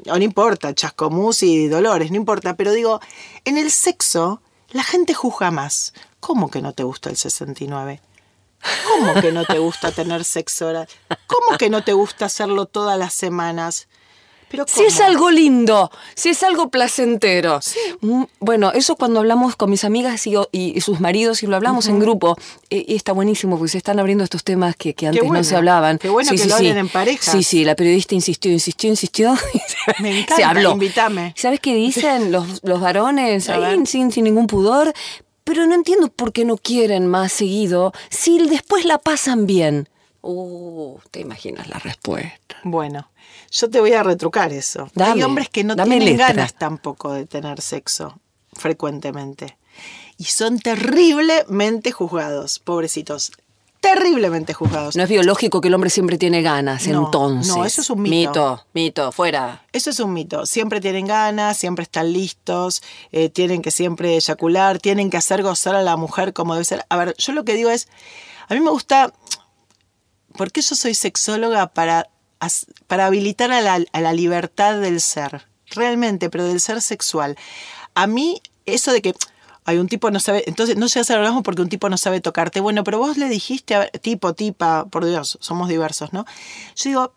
O 0.08 0.18
no 0.18 0.24
importa, 0.24 0.76
Chascomús 0.76 1.44
y 1.44 1.70
Dolores, 1.70 2.12
no 2.12 2.18
importa. 2.18 2.58
Pero 2.58 2.74
digo, 2.74 3.00
en 3.46 3.58
el 3.58 3.72
sexo, 3.72 4.42
la 4.72 4.84
gente 4.84 5.14
juzga 5.14 5.50
más. 5.50 5.94
¿Cómo 6.20 6.52
que 6.52 6.62
no 6.62 6.74
te 6.74 6.84
gusta 6.84 7.10
el 7.10 7.16
69? 7.16 8.02
¿Cómo 8.88 9.14
que 9.22 9.32
no 9.32 9.46
te 9.46 9.60
gusta 9.60 9.92
tener 9.92 10.24
sexo 10.24 10.68
oral? 10.68 10.88
¿Cómo 11.28 11.58
que 11.58 11.70
no 11.70 11.84
te 11.84 11.94
gusta 11.94 12.26
hacerlo 12.26 12.66
todas 12.66 12.98
las 12.98 13.14
semanas? 13.14 13.88
Pero 14.50 14.66
Si 14.68 14.84
es 14.84 15.00
algo 15.00 15.32
lindo, 15.32 15.90
si 16.14 16.28
es 16.28 16.44
algo 16.44 16.70
placentero. 16.70 17.62
Mm, 18.02 18.24
Bueno, 18.42 18.74
eso 18.74 18.98
cuando 18.98 19.22
hablamos 19.22 19.56
con 19.56 19.70
mis 19.70 19.86
amigas 19.86 20.28
y, 20.28 20.82
sus 20.82 21.00
maridos 21.00 21.42
y 21.42 21.48
lo 21.48 21.56
hablamos 21.56 21.88
en 21.88 22.00
grupo, 22.00 22.36
y 22.70 22.94
está 22.94 23.14
buenísimo 23.14 23.58
porque 23.58 23.72
se 23.72 23.78
están 23.78 23.98
abriendo 24.02 24.26
estos 24.26 24.44
temas 24.44 24.76
que, 24.76 24.94
que 24.94 25.08
antes 25.08 25.22
bueno, 25.24 25.36
no 25.36 25.44
se 25.46 25.56
hablaban. 25.56 26.00
qué 26.00 26.10
bueno 26.10 26.30
que 26.32 26.46
lo 26.46 26.56
hablen 26.56 26.78
en 26.80 26.90
pareja. 26.90 27.32
Sí, 27.32 27.44
sí, 27.44 27.64
la 27.64 27.76
periodista 27.76 28.14
insistió, 28.14 28.52
insistió, 28.52 28.90
insistió. 28.90 29.34
Me 30.00 30.12
se 30.12 30.20
encanta, 30.20 30.50
habló. 30.50 30.72
invítame. 30.74 31.34
¿Sabes 31.38 31.62
qué 31.62 31.74
dicen 31.74 32.34
los, 32.34 32.60
los 32.64 32.82
varones 32.82 33.48
ahí, 33.48 33.86
sin, 33.86 34.12
sin 34.12 34.26
ningún 34.26 34.48
pudor? 34.48 34.92
Pero 35.44 35.66
no 35.66 35.76
entiendo 35.76 36.10
por 36.10 36.34
qué 36.34 36.46
no 36.46 36.58
quieren 36.58 37.08
más 37.08 37.32
seguido 37.32 37.94
si 38.10 38.40
después 38.48 38.86
la 38.86 38.98
pasan 38.98 39.46
bien. 39.46 39.90
Uh, 40.22 41.00
te 41.10 41.20
imaginas 41.20 41.68
la 41.68 41.80
respuesta. 41.80 42.58
Bueno, 42.64 43.10
yo 43.50 43.70
te 43.70 43.80
voy 43.80 43.94
a 43.94 44.04
retrucar 44.04 44.54
eso. 44.54 44.88
Hay 44.96 45.24
hombres 45.24 45.50
que 45.50 45.64
no 45.64 45.76
tienen 45.76 46.06
letra. 46.06 46.28
ganas 46.28 46.54
tampoco 46.54 47.12
de 47.14 47.26
tener 47.26 47.60
sexo 47.62 48.20
frecuentemente. 48.54 49.58
Y 50.18 50.26
son 50.26 50.60
terriblemente 50.60 51.92
juzgados, 51.92 52.60
pobrecitos. 52.60 53.32
Terriblemente 53.82 54.54
juzgados. 54.54 54.96
No 54.96 55.02
es 55.02 55.10
biológico 55.10 55.60
que 55.60 55.68
el 55.68 55.74
hombre 55.74 55.90
siempre 55.90 56.20
tiene 56.20 56.44
ganas, 56.44 56.88
No, 56.88 57.06
entonces. 57.06 57.54
no, 57.56 57.66
eso 57.66 57.82
es 57.82 57.90
un 57.90 58.04
mito. 58.04 58.14
Mito, 58.30 58.66
mito, 58.74 59.12
fuera. 59.12 59.66
Eso 59.74 59.90
es 59.90 60.00
un 60.00 60.14
mito. 60.14 60.46
Siempre 60.46 60.80
tienen 60.80 61.08
ganas, 61.08 61.58
siempre 61.58 61.82
están 61.82 62.14
listos, 62.14 62.84
eh, 63.12 63.30
tienen 63.30 63.64
que 63.64 63.72
siempre 63.72 64.16
eyacular, 64.16 64.78
tienen 64.78 65.10
que 65.10 65.18
hacer 65.18 65.42
gozar 65.42 65.76
a 65.76 65.82
la 65.82 65.98
mujer 65.98 66.32
como 66.32 66.54
debe 66.54 66.64
ser. 66.64 66.86
A 66.90 66.96
ver, 66.96 67.16
yo 67.18 67.34
lo 67.34 67.44
que 67.44 67.56
digo 67.56 67.72
es, 67.72 67.88
a 68.48 68.54
mí 68.54 68.60
me 68.60 68.70
gusta, 68.70 69.12
porque 70.38 70.62
yo 70.62 70.76
soy 70.76 70.94
sexóloga 70.94 71.66
para, 71.66 72.08
para 72.86 73.08
habilitar 73.08 73.52
a 73.52 73.62
la, 73.62 73.84
a 73.92 74.00
la 74.02 74.14
libertad 74.14 74.80
del 74.80 75.02
ser, 75.02 75.48
realmente, 75.72 76.30
pero 76.30 76.46
del 76.46 76.62
ser 76.62 76.82
sexual. 76.84 77.36
A 77.96 78.06
mí, 78.06 78.44
eso 78.68 78.92
de 78.94 79.02
que 79.02 79.16
hay 79.66 79.78
un 79.78 79.88
tipo 79.88 80.10
no 80.12 80.20
sabe, 80.20 80.44
entonces 80.48 80.76
no 80.78 80.88
llegas 80.88 81.10
al 81.12 81.20
orgasmo 81.20 81.44
porque 81.44 81.62
un 81.62 81.70
tipo 81.70 81.90
no 81.90 81.98
sabe 81.98 82.22
tocarte. 82.22 82.60
Bueno, 82.60 82.84
pero 82.84 82.98
vos 82.98 83.18
le 83.18 83.30
dijiste, 83.30 83.76
a 83.76 83.88
tipo, 83.90 84.34
tipa, 84.34 84.86
por 84.86 85.06
Dios, 85.06 85.38
somos 85.42 85.70
diversos, 85.70 86.14
¿no? 86.14 86.26
Yo 86.76 86.90
digo, 86.90 87.14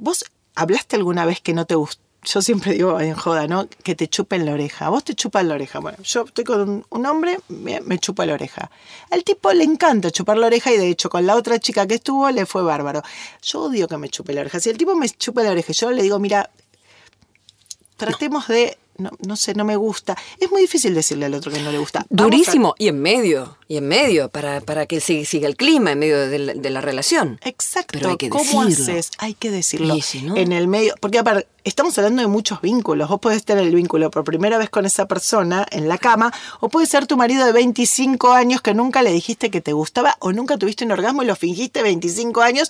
¿Vos 0.00 0.24
hablaste 0.54 0.96
alguna 0.96 1.26
vez 1.26 1.42
que 1.42 1.52
no 1.52 1.66
te 1.66 1.74
gustó? 1.74 2.02
Yo 2.22 2.40
siempre 2.40 2.72
digo 2.72 2.98
en 3.00 3.14
joda, 3.14 3.46
¿no? 3.46 3.68
Que 3.82 3.94
te 3.94 4.08
chupen 4.08 4.46
la 4.46 4.52
oreja. 4.52 4.88
Vos 4.88 5.04
te 5.04 5.14
chupan 5.14 5.46
la 5.48 5.54
oreja. 5.54 5.78
Bueno, 5.78 5.98
yo 6.02 6.24
estoy 6.24 6.44
con 6.44 6.84
un, 6.88 7.06
hombre, 7.06 7.38
me, 7.48 7.98
chupa 7.98 8.24
la 8.24 8.34
oreja. 8.34 8.70
Al 9.10 9.24
tipo 9.24 9.52
le 9.52 9.64
encanta 9.64 10.10
chupar 10.10 10.38
la 10.38 10.46
oreja 10.46 10.72
y 10.72 10.78
de 10.78 10.88
hecho 10.88 11.10
con 11.10 11.26
la 11.26 11.36
otra 11.36 11.58
chica 11.58 11.86
que 11.86 11.96
estuvo 11.96 12.30
le 12.30 12.46
fue 12.46 12.62
bárbaro. 12.62 13.02
Yo 13.42 13.64
odio 13.64 13.88
que 13.88 13.98
me 13.98 14.08
chupe 14.08 14.32
la 14.32 14.40
oreja. 14.40 14.58
Si 14.58 14.70
el 14.70 14.78
tipo 14.78 14.94
me 14.94 15.08
chupa 15.08 15.42
la 15.42 15.50
oreja 15.50 15.72
yo 15.72 15.90
le 15.90 16.02
digo, 16.02 16.18
mira, 16.18 16.50
tratemos 17.96 18.48
de, 18.48 18.78
no, 19.00 19.10
no 19.26 19.36
sé, 19.36 19.54
no 19.54 19.64
me 19.64 19.76
gusta. 19.76 20.16
Es 20.38 20.50
muy 20.50 20.62
difícil 20.62 20.94
decirle 20.94 21.26
al 21.26 21.34
otro 21.34 21.50
que 21.50 21.60
no 21.60 21.72
le 21.72 21.78
gusta. 21.78 22.06
Vamos 22.10 22.20
a- 22.20 22.24
Durísimo. 22.24 22.74
Y 22.78 22.88
en 22.88 23.00
medio, 23.00 23.56
y 23.68 23.76
en 23.78 23.88
medio, 23.88 24.28
para, 24.28 24.60
para 24.60 24.86
que 24.86 25.00
siga, 25.00 25.24
siga 25.24 25.48
el 25.48 25.56
clima 25.56 25.92
en 25.92 25.98
medio 25.98 26.18
de 26.28 26.38
la, 26.38 26.54
de 26.54 26.70
la 26.70 26.80
relación. 26.80 27.40
Exacto. 27.44 27.92
Pero 27.98 28.10
hay 28.10 28.16
que 28.16 28.28
¿Cómo 28.28 28.64
decirlo. 28.64 28.92
haces? 28.94 29.10
Hay 29.18 29.34
que 29.34 29.50
decirlo. 29.50 29.96
Y 29.96 30.02
si 30.02 30.22
no- 30.22 30.36
En 30.36 30.52
el 30.52 30.68
medio. 30.68 30.94
Porque 31.00 31.18
aparte, 31.18 31.48
estamos 31.64 31.96
hablando 31.98 32.22
de 32.22 32.28
muchos 32.28 32.60
vínculos. 32.60 33.08
Vos 33.08 33.20
podés 33.20 33.44
tener 33.44 33.64
el 33.66 33.74
vínculo 33.74 34.10
por 34.10 34.24
primera 34.24 34.58
vez 34.58 34.70
con 34.70 34.86
esa 34.86 35.06
persona 35.06 35.66
en 35.70 35.88
la 35.88 35.98
cama, 35.98 36.32
o 36.60 36.68
puede 36.68 36.86
ser 36.86 37.06
tu 37.06 37.16
marido 37.16 37.44
de 37.46 37.52
25 37.52 38.32
años 38.32 38.60
que 38.62 38.74
nunca 38.74 39.02
le 39.02 39.12
dijiste 39.12 39.50
que 39.50 39.60
te 39.60 39.72
gustaba, 39.72 40.16
o 40.20 40.32
nunca 40.32 40.56
tuviste 40.58 40.84
un 40.84 40.92
orgasmo 40.92 41.22
y 41.22 41.26
lo 41.26 41.36
fingiste 41.36 41.82
25 41.82 42.40
años 42.42 42.68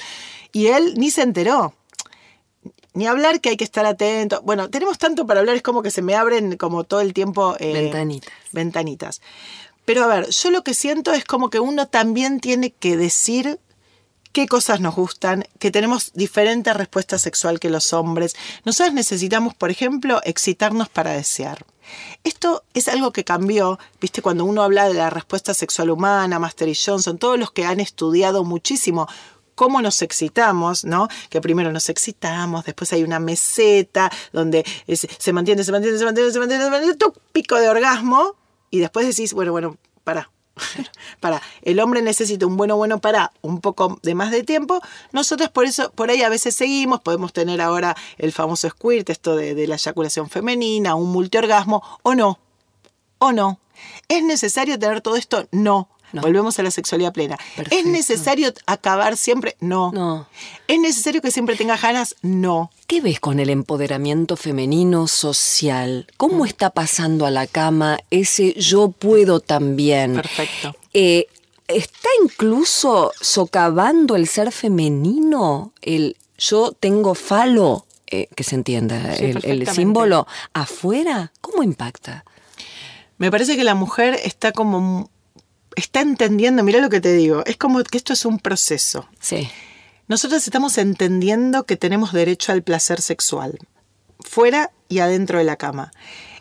y 0.52 0.66
él 0.68 0.94
ni 0.96 1.10
se 1.10 1.22
enteró. 1.22 1.74
Ni 2.92 3.06
hablar 3.06 3.40
que 3.40 3.50
hay 3.50 3.56
que 3.56 3.64
estar 3.64 3.86
atento. 3.86 4.42
Bueno, 4.42 4.68
tenemos 4.68 4.98
tanto 4.98 5.26
para 5.26 5.40
hablar, 5.40 5.56
es 5.56 5.62
como 5.62 5.82
que 5.82 5.90
se 5.90 6.02
me 6.02 6.14
abren 6.16 6.56
como 6.56 6.84
todo 6.84 7.00
el 7.00 7.12
tiempo. 7.12 7.56
eh, 7.60 7.72
Ventanitas. 7.72 8.32
Ventanitas. 8.52 9.20
Pero 9.84 10.04
a 10.04 10.06
ver, 10.06 10.28
yo 10.30 10.50
lo 10.50 10.62
que 10.62 10.74
siento 10.74 11.12
es 11.12 11.24
como 11.24 11.50
que 11.50 11.60
uno 11.60 11.88
también 11.88 12.40
tiene 12.40 12.70
que 12.70 12.96
decir 12.96 13.58
qué 14.32 14.46
cosas 14.46 14.80
nos 14.80 14.94
gustan, 14.94 15.44
que 15.58 15.70
tenemos 15.70 16.12
diferente 16.14 16.72
respuesta 16.72 17.18
sexual 17.18 17.58
que 17.58 17.70
los 17.70 17.92
hombres. 17.92 18.36
Nosotros 18.64 18.94
necesitamos, 18.94 19.54
por 19.54 19.70
ejemplo, 19.70 20.20
excitarnos 20.24 20.88
para 20.88 21.12
desear. 21.12 21.64
Esto 22.22 22.62
es 22.74 22.86
algo 22.86 23.12
que 23.12 23.24
cambió, 23.24 23.78
viste, 24.00 24.22
cuando 24.22 24.44
uno 24.44 24.62
habla 24.62 24.86
de 24.88 24.94
la 24.94 25.10
respuesta 25.10 25.54
sexual 25.54 25.90
humana, 25.90 26.38
Master 26.38 26.68
y 26.68 26.76
Johnson, 26.76 27.18
todos 27.18 27.38
los 27.38 27.50
que 27.50 27.64
han 27.64 27.80
estudiado 27.80 28.44
muchísimo 28.44 29.08
cómo 29.60 29.82
nos 29.82 30.00
excitamos, 30.00 30.86
¿no? 30.86 31.06
Que 31.28 31.42
primero 31.42 31.70
nos 31.70 31.90
excitamos, 31.90 32.64
después 32.64 32.94
hay 32.94 33.02
una 33.02 33.20
meseta 33.20 34.10
donde 34.32 34.64
se 34.86 35.34
mantiene, 35.34 35.64
se 35.64 35.70
mantiene, 35.70 35.98
se 35.98 36.04
mantiene, 36.06 36.30
se 36.30 36.38
mantiene, 36.38 36.64
se 36.64 36.70
mantiene, 36.70 36.96
pico 37.32 37.56
de 37.56 37.68
orgasmo 37.68 38.36
y 38.70 38.78
después 38.78 39.06
decís, 39.06 39.34
bueno, 39.34 39.52
bueno, 39.52 39.76
para. 40.02 40.30
para, 41.20 41.42
el 41.60 41.78
hombre 41.78 42.00
necesita 42.00 42.46
un 42.46 42.56
bueno, 42.56 42.78
bueno 42.78 43.02
para 43.02 43.32
un 43.42 43.60
poco 43.60 43.98
de 44.02 44.14
más 44.14 44.30
de 44.30 44.44
tiempo. 44.44 44.80
Nosotros 45.12 45.50
por 45.50 45.66
eso, 45.66 45.92
por 45.92 46.08
ahí 46.08 46.22
a 46.22 46.30
veces 46.30 46.54
seguimos, 46.54 47.02
podemos 47.02 47.34
tener 47.34 47.60
ahora 47.60 47.94
el 48.16 48.32
famoso 48.32 48.66
squirt, 48.70 49.10
esto 49.10 49.36
de, 49.36 49.54
de 49.54 49.66
la 49.66 49.74
eyaculación 49.74 50.30
femenina, 50.30 50.94
un 50.94 51.12
multiorgasmo, 51.12 51.82
o 52.02 52.14
no, 52.14 52.38
o 53.18 53.32
no. 53.32 53.60
¿Es 54.08 54.24
necesario 54.24 54.78
tener 54.78 55.02
todo 55.02 55.16
esto? 55.16 55.46
No. 55.52 55.90
No. 56.12 56.22
Volvemos 56.22 56.58
a 56.58 56.62
la 56.62 56.70
sexualidad 56.70 57.12
plena. 57.12 57.38
¿Es 57.70 57.86
necesario 57.86 58.52
acabar 58.66 59.16
siempre? 59.16 59.56
No. 59.60 59.92
No. 59.92 60.26
¿Es 60.66 60.78
necesario 60.80 61.20
que 61.22 61.30
siempre 61.30 61.56
tenga 61.56 61.76
ganas? 61.76 62.16
No. 62.22 62.70
¿Qué 62.86 63.00
ves 63.00 63.20
con 63.20 63.38
el 63.38 63.50
empoderamiento 63.50 64.36
femenino 64.36 65.06
social? 65.06 66.06
¿Cómo 66.16 66.44
está 66.46 66.70
pasando 66.70 67.26
a 67.26 67.30
la 67.30 67.46
cama 67.46 67.98
ese 68.10 68.54
yo 68.54 68.88
puedo 68.90 69.40
también? 69.40 70.14
Perfecto. 70.14 70.74
Eh, 70.92 71.26
¿Está 71.68 72.08
incluso 72.24 73.12
socavando 73.20 74.16
el 74.16 74.26
ser 74.26 74.50
femenino? 74.50 75.72
El 75.82 76.16
yo 76.36 76.72
tengo 76.72 77.14
falo, 77.14 77.86
eh, 78.08 78.26
que 78.34 78.42
se 78.42 78.56
entienda, 78.56 79.14
Sí, 79.16 79.26
el- 79.44 79.68
símbolo 79.68 80.26
afuera. 80.52 81.32
¿Cómo 81.40 81.62
impacta? 81.62 82.24
Me 83.18 83.30
parece 83.30 83.56
que 83.56 83.62
la 83.64 83.74
mujer 83.74 84.18
está 84.24 84.50
como. 84.52 85.10
Está 85.76 86.00
entendiendo, 86.00 86.62
mira 86.62 86.80
lo 86.80 86.90
que 86.90 87.00
te 87.00 87.12
digo, 87.12 87.42
es 87.46 87.56
como 87.56 87.82
que 87.84 87.96
esto 87.98 88.12
es 88.12 88.24
un 88.24 88.38
proceso. 88.38 89.08
Sí. 89.20 89.48
Nosotros 90.08 90.42
estamos 90.44 90.76
entendiendo 90.78 91.64
que 91.64 91.76
tenemos 91.76 92.12
derecho 92.12 92.52
al 92.52 92.62
placer 92.62 93.00
sexual, 93.00 93.58
fuera 94.18 94.72
y 94.88 94.98
adentro 94.98 95.38
de 95.38 95.44
la 95.44 95.56
cama. 95.56 95.92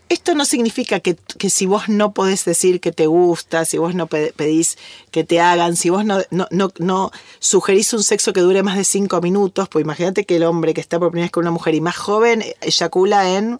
Esto 0.10 0.34
no 0.34 0.44
significa 0.44 1.00
que, 1.02 1.16
que 1.38 1.52
si 1.52 1.68
vos 1.68 1.88
no 1.88 2.14
podés 2.14 2.44
decir 2.44 2.82
que 2.82 2.92
te 2.92 3.06
gusta, 3.06 3.64
si 3.66 3.78
vos 3.78 3.94
no 3.94 4.08
pe- 4.08 4.34
pedís 4.36 4.76
que 5.12 5.24
te 5.24 5.40
hagan, 5.40 5.76
si 5.76 5.92
vos 5.92 6.04
no, 6.04 6.18
no, 6.32 6.48
no, 6.50 6.72
no 6.80 7.12
sugerís 7.38 7.94
un 7.94 8.02
sexo 8.04 8.34
que 8.34 8.40
dure 8.42 8.64
más 8.64 8.76
de 8.76 8.86
cinco 8.86 9.22
minutos, 9.22 9.70
pues 9.70 9.86
imagínate 9.86 10.26
que 10.26 10.38
el 10.38 10.44
hombre 10.46 10.74
que 10.74 10.82
está 10.82 10.98
por 10.98 11.12
primera 11.12 11.26
vez 11.26 11.32
con 11.32 11.44
una 11.44 11.52
mujer 11.52 11.76
y 11.76 11.82
más 11.82 11.96
joven 11.96 12.44
eyacula 12.62 13.38
en 13.38 13.60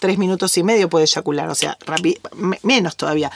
tres 0.00 0.18
minutos 0.18 0.58
y 0.58 0.64
medio 0.64 0.88
puede 0.88 1.04
eyacular, 1.04 1.48
o 1.48 1.54
sea, 1.54 1.78
menos 2.64 2.96
todavía 2.96 3.30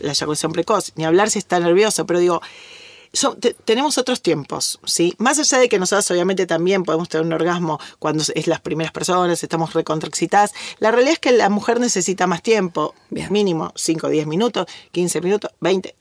la 0.00 0.12
eyaculación 0.12 0.52
precoz, 0.52 0.92
ni 0.96 1.04
hablar 1.04 1.30
si 1.30 1.38
está 1.38 1.58
nervioso, 1.60 2.06
pero 2.06 2.18
digo, 2.20 2.40
son- 3.12 3.40
te- 3.40 3.54
tenemos 3.54 3.96
otros 3.98 4.20
tiempos, 4.20 4.78
¿sí? 4.84 5.14
Más 5.18 5.38
allá 5.38 5.58
de 5.58 5.68
que 5.68 5.78
nosotros 5.78 6.10
obviamente 6.10 6.46
también 6.46 6.82
podemos 6.84 7.08
tener 7.08 7.26
un 7.26 7.32
orgasmo 7.32 7.80
cuando 7.98 8.22
es 8.34 8.46
las 8.46 8.60
primeras 8.60 8.92
personas, 8.92 9.42
estamos 9.42 9.72
recontraexcitadas, 9.74 10.52
la 10.78 10.90
realidad 10.90 11.14
es 11.14 11.18
que 11.18 11.32
la 11.32 11.48
mujer 11.48 11.80
necesita 11.80 12.26
más 12.26 12.42
tiempo, 12.42 12.94
Bien. 13.10 13.32
mínimo 13.32 13.72
5, 13.76 14.08
10 14.08 14.26
minutos, 14.26 14.66
15 14.92 15.20
minutos, 15.22 15.50
20, 15.60 15.94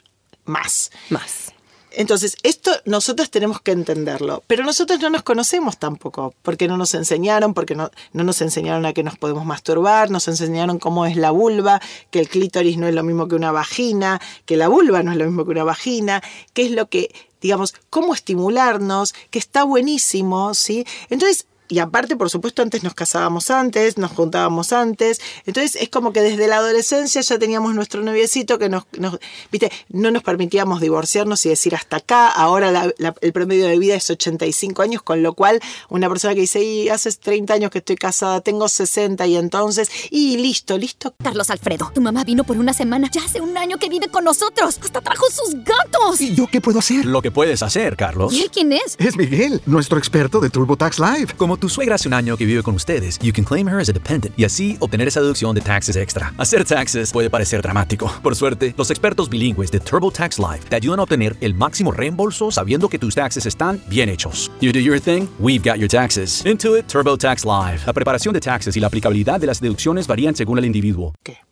más. 0.46 0.91
Más. 1.10 1.53
Entonces, 1.97 2.37
esto 2.43 2.69
nosotros 2.85 3.31
tenemos 3.31 3.59
que 3.59 3.71
entenderlo, 3.71 4.43
pero 4.45 4.63
nosotros 4.63 4.99
no 4.99 5.09
nos 5.09 5.23
conocemos 5.23 5.79
tampoco, 5.79 6.35
porque 6.43 6.67
no 6.67 6.77
nos 6.77 6.93
enseñaron, 6.93 7.55
porque 7.55 7.73
no, 7.73 7.89
no 8.13 8.23
nos 8.23 8.39
enseñaron 8.41 8.85
a 8.85 8.93
que 8.93 9.01
nos 9.01 9.17
podemos 9.17 9.47
masturbar, 9.47 10.11
nos 10.11 10.27
enseñaron 10.27 10.77
cómo 10.77 11.07
es 11.07 11.17
la 11.17 11.31
vulva, 11.31 11.81
que 12.11 12.19
el 12.19 12.29
clítoris 12.29 12.77
no 12.77 12.87
es 12.87 12.93
lo 12.93 13.01
mismo 13.01 13.27
que 13.27 13.33
una 13.33 13.51
vagina, 13.51 14.21
que 14.45 14.57
la 14.57 14.67
vulva 14.67 15.01
no 15.01 15.11
es 15.11 15.17
lo 15.17 15.25
mismo 15.25 15.43
que 15.43 15.49
una 15.49 15.63
vagina, 15.63 16.21
qué 16.53 16.67
es 16.67 16.71
lo 16.71 16.87
que, 16.87 17.09
digamos, 17.41 17.73
cómo 17.89 18.13
estimularnos, 18.13 19.15
que 19.31 19.39
está 19.39 19.63
buenísimo, 19.63 20.53
¿sí? 20.53 20.85
Entonces, 21.09 21.47
y 21.67 21.79
aparte, 21.79 22.15
por 22.15 22.29
supuesto, 22.29 22.62
antes 22.62 22.83
nos 22.83 22.93
casábamos 22.93 23.50
antes, 23.51 23.97
nos 23.97 24.12
juntábamos 24.12 24.74
antes. 24.74 25.19
Entonces 25.45 25.75
es 25.81 25.89
como 25.89 26.13
que 26.13 26.21
desde 26.21 26.47
la 26.47 26.57
adolescencia 26.57 27.21
ya 27.21 27.38
teníamos 27.39 27.74
nuestro 27.75 28.01
noviecito 28.01 28.57
que 28.59 28.69
nos, 28.69 28.83
nos- 28.97 29.19
viste, 29.51 29.71
no 29.89 30.12
nos 30.12 30.24
permitíamos 30.24 30.81
divorciarnos 30.81 31.45
y 31.45 31.50
decir 31.50 31.75
hasta 31.75 31.97
acá. 31.97 32.27
Ahora 32.29 32.71
la- 32.71 32.93
la- 32.97 33.15
el 33.21 33.33
promedio 33.33 33.67
de 33.67 33.77
vida 33.79 33.95
es 33.95 34.09
85 34.09 34.81
años, 34.81 35.01
con 35.01 35.21
lo 35.24 35.33
cual 35.33 35.59
una 35.89 36.07
persona 36.09 36.33
que 36.36 36.41
dice, 36.41 36.63
y 36.63 36.89
hace 36.89 37.12
30 37.12 37.53
años 37.53 37.71
que 37.71 37.79
estoy 37.79 37.95
casada, 37.95 38.41
tengo 38.41 38.67
60 38.69 39.25
y 39.27 39.36
entonces, 39.36 39.89
y 40.12 40.38
listo, 40.38 40.77
listo. 40.77 41.13
Carlos 41.24 41.50
Alfredo, 41.50 41.91
tu 41.93 42.01
mamá 42.01 42.24
vino 42.24 42.43
por 42.43 42.57
una 42.57 42.74
semana. 42.74 43.09
Ya 43.12 43.21
hace 43.24 43.41
un 43.41 43.57
año 43.57 43.77
que 43.77 43.89
vive 43.89 44.07
con 44.07 44.24
nosotros. 44.24 44.79
Hasta 44.81 45.01
trajo 45.01 45.25
sus 45.31 45.55
gatos. 45.63 46.21
¿Y 46.21 46.33
yo 46.36 46.47
qué 46.47 46.62
puedo 46.62 46.79
hacer? 46.79 47.05
Lo 47.05 47.21
que 47.21 47.31
puedes 47.31 47.62
hacer, 47.63 47.95
Carlos. 47.97 48.33
¿Y 48.33 48.41
él 48.43 48.51
quién 48.51 48.71
es? 48.74 48.95
Es 49.00 49.15
Miguel, 49.17 49.62
nuestro 49.65 49.97
experto 49.97 50.39
de 50.39 50.50
TurboTax 50.50 51.00
Live. 51.00 51.33
Como 51.38 51.56
tu 51.57 51.69
suegra 51.69 51.95
hace 51.95 52.07
un 52.07 52.13
año 52.13 52.37
que 52.37 52.45
vive 52.45 52.63
con 52.63 52.75
ustedes, 52.75 53.17
you 53.19 53.33
can 53.33 53.43
claim 53.43 53.67
her 53.67 53.79
as 53.79 53.89
a 53.89 53.93
dependent 53.93 54.37
y 54.37 54.45
así 54.45 54.77
obtener 54.79 55.07
esa 55.07 55.21
deducción 55.21 55.55
de 55.55 55.61
taxes 55.61 55.95
extra. 55.95 56.33
Hacer 56.37 56.63
taxes 56.65 57.11
puede 57.11 57.29
parecer 57.29 57.61
dramático. 57.61 58.11
Por 58.21 58.35
suerte, 58.35 58.73
los 58.77 58.91
expertos 58.91 59.29
bilingües 59.29 59.71
de 59.71 59.79
TurboTax 59.79 60.39
Live 60.39 60.65
te 60.69 60.75
ayudan 60.75 60.99
a 60.99 61.03
obtener 61.03 61.35
el 61.41 61.53
máximo 61.53 61.91
reembolso 61.91 62.51
sabiendo 62.51 62.89
que 62.89 62.99
tus 62.99 63.15
taxes 63.15 63.45
están 63.45 63.81
bien 63.87 64.09
hechos. 64.09 64.51
You 64.61 64.71
do 64.71 64.79
your 64.79 64.99
thing, 64.99 65.27
we've 65.39 65.67
got 65.67 65.77
your 65.79 65.89
taxes. 65.89 66.45
Intuit 66.45 66.87
TurboTax 66.87 67.45
Live. 67.45 67.81
La 67.85 67.93
preparación 67.93 68.33
de 68.33 68.39
taxes 68.39 68.77
y 68.77 68.79
la 68.79 68.87
aplicabilidad 68.87 69.39
de 69.39 69.47
las 69.47 69.59
deducciones 69.59 70.07
varían 70.07 70.35
según 70.35 70.59
el 70.59 70.65
individuo. 70.65 71.13
¿Qué? 71.23 71.46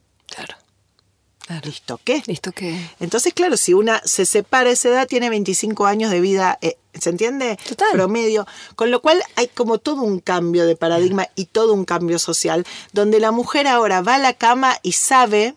Claro. 1.45 1.61
¿Listo 1.65 1.99
qué? 2.03 2.23
¿Listo 2.25 2.51
qué? 2.51 2.79
Entonces, 2.99 3.33
claro, 3.33 3.55
si 3.55 3.75
una 3.75 4.01
se 4.03 4.25
separa 4.25 4.71
a 4.71 4.73
esa 4.73 4.89
edad, 4.89 5.07
tiene 5.07 5.29
25 5.29 5.85
años 5.85 6.09
de 6.09 6.19
vida, 6.19 6.57
eh, 6.61 6.77
¿se 6.99 7.11
entiende? 7.11 7.57
Total. 7.69 7.91
Promedio. 7.91 8.47
Con 8.75 8.89
lo 8.89 8.99
cual 9.01 9.21
hay 9.35 9.47
como 9.49 9.77
todo 9.77 10.01
un 10.01 10.19
cambio 10.19 10.65
de 10.65 10.75
paradigma 10.75 11.27
y 11.35 11.45
todo 11.45 11.73
un 11.73 11.85
cambio 11.85 12.17
social, 12.17 12.65
donde 12.93 13.19
la 13.19 13.31
mujer 13.31 13.67
ahora 13.67 14.01
va 14.01 14.15
a 14.15 14.19
la 14.19 14.33
cama 14.33 14.77
y 14.81 14.93
sabe 14.93 15.55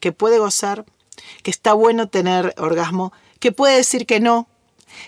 que 0.00 0.10
puede 0.10 0.38
gozar, 0.38 0.86
que 1.42 1.50
está 1.50 1.74
bueno 1.74 2.08
tener 2.08 2.54
orgasmo, 2.56 3.12
que 3.38 3.52
puede 3.52 3.76
decir 3.76 4.06
que 4.06 4.20
no, 4.20 4.48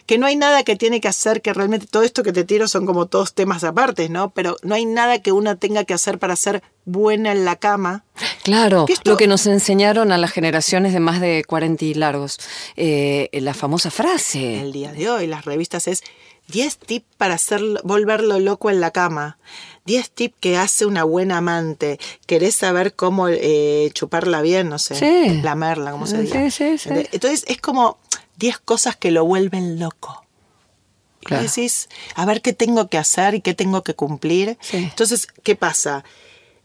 que 0.06 0.18
no 0.18 0.26
hay 0.26 0.36
nada 0.36 0.62
que 0.62 0.76
tiene 0.76 1.00
que 1.00 1.08
hacer, 1.08 1.42
que 1.42 1.52
realmente 1.52 1.86
todo 1.86 2.02
esto 2.02 2.22
que 2.22 2.32
te 2.32 2.44
tiro 2.44 2.68
son 2.68 2.86
como 2.86 3.06
todos 3.06 3.34
temas 3.34 3.64
aparte, 3.64 4.08
¿no? 4.08 4.30
Pero 4.30 4.56
no 4.62 4.74
hay 4.74 4.84
nada 4.86 5.20
que 5.20 5.32
una 5.32 5.56
tenga 5.56 5.84
que 5.84 5.94
hacer 5.94 6.18
para 6.18 6.36
ser 6.36 6.62
buena 6.84 7.32
en 7.32 7.44
la 7.44 7.56
cama. 7.56 8.04
Claro, 8.42 8.86
Que 8.86 8.94
esto- 8.94 9.10
lo 9.10 9.16
que 9.16 9.26
nos 9.26 9.46
enseñaron 9.46 10.10
a 10.12 10.18
las 10.18 10.30
generaciones 10.32 10.92
de 10.92 11.00
más 11.00 11.20
de 11.20 11.44
40 11.46 11.84
y 11.84 11.94
largos, 11.94 12.38
eh, 12.76 13.28
la 13.32 13.54
famosa 13.54 13.90
frase. 13.90 14.60
el 14.60 14.72
día 14.72 14.92
de 14.92 15.08
hoy, 15.10 15.26
las 15.26 15.44
revistas 15.44 15.86
es 15.88 16.02
10 16.48 16.78
tips 16.78 17.04
para 17.18 17.34
hacerlo, 17.34 17.78
volverlo 17.84 18.38
loco 18.40 18.70
en 18.70 18.80
la 18.80 18.90
cama. 18.90 19.36
10 19.84 20.10
tips 20.10 20.34
que 20.40 20.56
hace 20.56 20.86
una 20.86 21.04
buena 21.04 21.38
amante. 21.38 21.98
¿Querés 22.26 22.54
saber 22.54 22.94
cómo 22.94 23.28
eh, 23.28 23.90
chuparla 23.92 24.40
bien? 24.42 24.68
No 24.70 24.78
sé. 24.78 24.94
Sí. 24.94 25.40
Lamerla, 25.42 25.90
como 25.92 26.06
se 26.06 26.16
Sí, 26.16 26.22
diga. 26.22 26.50
sí, 26.50 26.78
sí. 26.78 26.88
Entonces 27.12 27.44
es 27.48 27.60
como 27.60 27.98
10 28.38 28.58
cosas 28.60 28.96
que 28.96 29.10
lo 29.10 29.24
vuelven 29.24 29.78
loco. 29.78 30.24
Y 31.30 31.34
decís, 31.34 31.88
a 32.14 32.24
ver 32.24 32.40
qué 32.40 32.54
tengo 32.54 32.88
que 32.88 32.96
hacer 32.96 33.34
y 33.34 33.40
qué 33.42 33.52
tengo 33.52 33.82
que 33.82 33.94
cumplir. 33.94 34.56
Sí. 34.60 34.78
Entonces, 34.78 35.26
¿qué 35.42 35.56
pasa? 35.56 36.04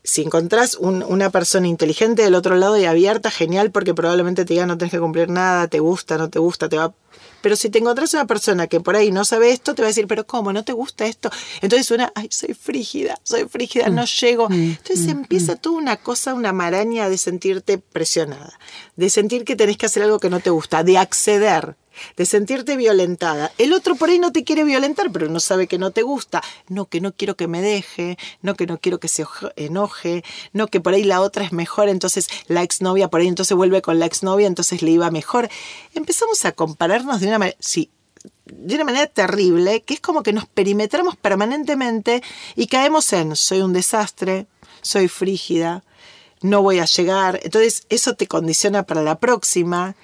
Si 0.06 0.22
encontrás 0.22 0.76
un- 0.76 1.02
una 1.04 1.30
persona 1.30 1.68
inteligente 1.68 2.24
del 2.24 2.36
otro 2.36 2.56
lado 2.56 2.78
y 2.78 2.84
abierta, 2.86 3.32
genial, 3.32 3.72
porque 3.72 3.94
probablemente 3.94 4.44
te 4.44 4.54
diga 4.54 4.66
no 4.66 4.78
tenés 4.78 4.92
que 4.92 5.00
cumplir 5.00 5.30
nada, 5.30 5.68
te 5.70 5.80
gusta, 5.80 6.18
no 6.18 6.30
te 6.30 6.40
gusta, 6.40 6.68
te 6.68 6.76
va... 6.78 6.94
Pero 7.42 7.56
si 7.56 7.70
te 7.70 7.80
encontrás 7.80 8.14
una 8.14 8.26
persona 8.28 8.68
que 8.68 8.80
por 8.82 8.96
ahí 8.96 9.12
no 9.12 9.24
sabe 9.24 9.52
esto, 9.52 9.76
te 9.76 9.82
va 9.82 9.88
a 9.88 9.92
decir, 9.92 10.08
pero 10.08 10.26
¿cómo? 10.26 10.52
¿No 10.52 10.64
te 10.64 10.74
gusta 10.74 11.06
esto? 11.06 11.30
Entonces 11.62 11.90
una, 11.92 12.12
ay, 12.16 12.28
soy 12.32 12.54
frígida, 12.54 13.20
soy 13.24 13.46
frígida, 13.48 13.88
no 13.90 14.06
llego. 14.06 14.48
Entonces 14.52 15.08
empieza 15.08 15.56
toda 15.56 15.78
una 15.78 15.98
cosa, 15.98 16.34
una 16.34 16.52
maraña 16.54 17.08
de 17.10 17.18
sentirte 17.18 17.78
presionada, 17.78 18.60
de 18.98 19.10
sentir 19.10 19.46
que 19.46 19.56
tenés 19.56 19.78
que 19.78 19.86
hacer 19.86 20.04
algo 20.04 20.20
que 20.20 20.30
no 20.30 20.40
te 20.42 20.50
gusta, 20.50 20.84
de 20.84 20.98
acceder 20.98 21.76
de 22.18 22.26
sentirte 22.26 22.76
violentada. 22.78 23.52
El 23.58 23.74
otro 23.74 23.96
por 23.96 24.10
ahí 24.10 24.20
no 24.20 24.32
te 24.32 24.44
quiere 24.44 24.64
violentar, 24.64 25.12
pero 25.12 25.30
no 25.30 25.40
sabe 25.40 25.68
que 25.68 25.78
no 25.78 25.92
te 25.92 26.02
gusta. 26.02 26.42
No, 26.68 26.86
que 26.86 27.02
no 27.02 27.14
quiero 27.14 27.36
que 27.36 27.48
me 27.48 27.62
deje, 27.62 28.18
no, 28.42 28.56
que 28.56 28.68
no 28.68 28.78
quiero 28.80 29.00
que 29.00 29.08
se 29.08 29.24
oje- 29.24 29.52
enoje, 29.56 30.24
no, 30.54 30.68
que 30.68 30.80
por 30.80 30.94
ahí 30.94 31.04
la 31.04 31.22
otra 31.22 31.44
es 31.44 31.52
mejor, 31.52 31.90
entonces 31.90 32.28
la 32.48 32.64
exnovia 32.64 33.08
por 33.10 33.22
ahí 33.22 33.28
entonces 33.28 33.56
vuelve 33.56 33.82
con 33.82 34.00
la 34.00 34.06
exnovia, 34.06 34.48
entonces 34.48 34.82
le 34.82 34.92
iba 34.92 35.10
mejor. 35.12 35.50
Empezamos 35.94 36.46
a 36.46 36.52
compararnos 36.52 37.20
de 37.20 37.28
una 37.28 37.40
manera, 37.40 37.58
de 38.46 38.76
una 38.76 38.84
manera 38.84 39.08
terrible, 39.08 39.82
que 39.82 39.94
es 39.96 40.00
como 40.00 40.24
que 40.24 40.34
nos 40.34 40.46
perimetramos 40.46 41.16
permanentemente 41.18 42.22
y 42.56 42.68
caemos 42.68 43.12
en 43.14 43.36
soy 43.36 43.62
un 43.62 43.74
desastre, 43.74 44.48
soy 44.82 45.08
frígida, 45.08 45.84
no 46.42 46.62
voy 46.62 46.80
a 46.80 46.86
llegar. 46.86 47.40
Entonces 47.44 47.86
eso 47.90 48.16
te 48.16 48.28
condiciona 48.28 48.84
para 48.84 49.02
la 49.02 49.20
próxima. 49.20 49.96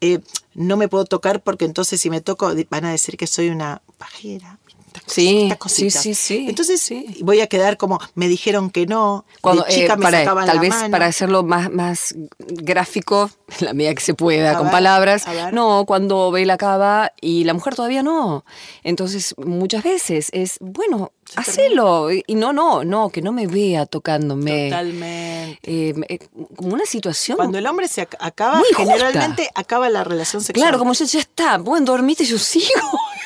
Eh, 0.00 0.20
no 0.54 0.76
me 0.76 0.88
puedo 0.88 1.04
tocar 1.04 1.42
porque 1.42 1.64
entonces 1.64 2.00
si 2.00 2.10
me 2.10 2.20
toco 2.20 2.52
van 2.70 2.84
a 2.84 2.90
decir 2.90 3.16
que 3.16 3.26
soy 3.26 3.48
una 3.48 3.82
pajera. 3.98 4.58
Sí, 5.06 5.52
sí, 5.66 5.90
sí, 5.90 6.14
sí, 6.14 6.46
Entonces 6.48 6.80
sí. 6.80 7.18
voy 7.20 7.40
a 7.40 7.46
quedar 7.46 7.76
como 7.76 7.98
me 8.14 8.28
dijeron 8.28 8.70
que 8.70 8.86
no. 8.86 9.24
Cuando, 9.40 9.64
de 9.64 9.70
chica 9.70 9.94
eh, 9.94 9.96
me 9.96 10.02
para, 10.02 10.18
sacaban 10.20 10.46
tal 10.46 10.56
la 10.56 10.62
vez 10.62 10.70
mano. 10.70 10.90
para 10.90 11.06
hacerlo 11.06 11.42
más, 11.42 11.70
más 11.70 12.14
gráfico, 12.38 13.30
en 13.58 13.66
la 13.66 13.74
medida 13.74 13.94
que 13.94 14.02
se 14.02 14.14
pueda, 14.14 14.52
A 14.52 14.54
con 14.54 14.66
ver, 14.66 14.72
palabras. 14.72 15.24
No, 15.52 15.84
cuando 15.84 16.30
ve 16.30 16.46
la 16.46 16.56
cava 16.56 17.12
y 17.20 17.44
la 17.44 17.54
mujer 17.54 17.74
todavía 17.74 18.02
no. 18.02 18.44
Entonces, 18.82 19.34
muchas 19.36 19.82
veces 19.82 20.28
es, 20.32 20.58
bueno, 20.60 21.12
hacelo. 21.36 22.10
Y 22.12 22.34
no, 22.34 22.52
no, 22.52 22.84
no, 22.84 23.10
que 23.10 23.22
no 23.22 23.32
me 23.32 23.46
vea 23.46 23.86
tocándome. 23.86 24.68
Totalmente. 24.70 25.58
Eh, 25.62 25.94
eh, 26.08 26.18
como 26.56 26.74
una 26.74 26.86
situación. 26.86 27.36
Cuando 27.36 27.58
el 27.58 27.66
hombre 27.66 27.88
se 27.88 28.02
ac- 28.08 28.16
acaba, 28.18 28.58
Muy 28.58 28.68
justa. 28.74 28.82
generalmente 28.92 29.50
acaba 29.54 29.88
la 29.90 30.04
relación 30.04 30.42
sexual. 30.42 30.62
Claro, 30.64 30.78
como 30.78 30.92
yo 30.92 31.04
ya 31.04 31.18
está, 31.20 31.58
bueno, 31.58 31.86
dormite, 31.86 32.24
yo 32.24 32.38
sigo. 32.38 32.66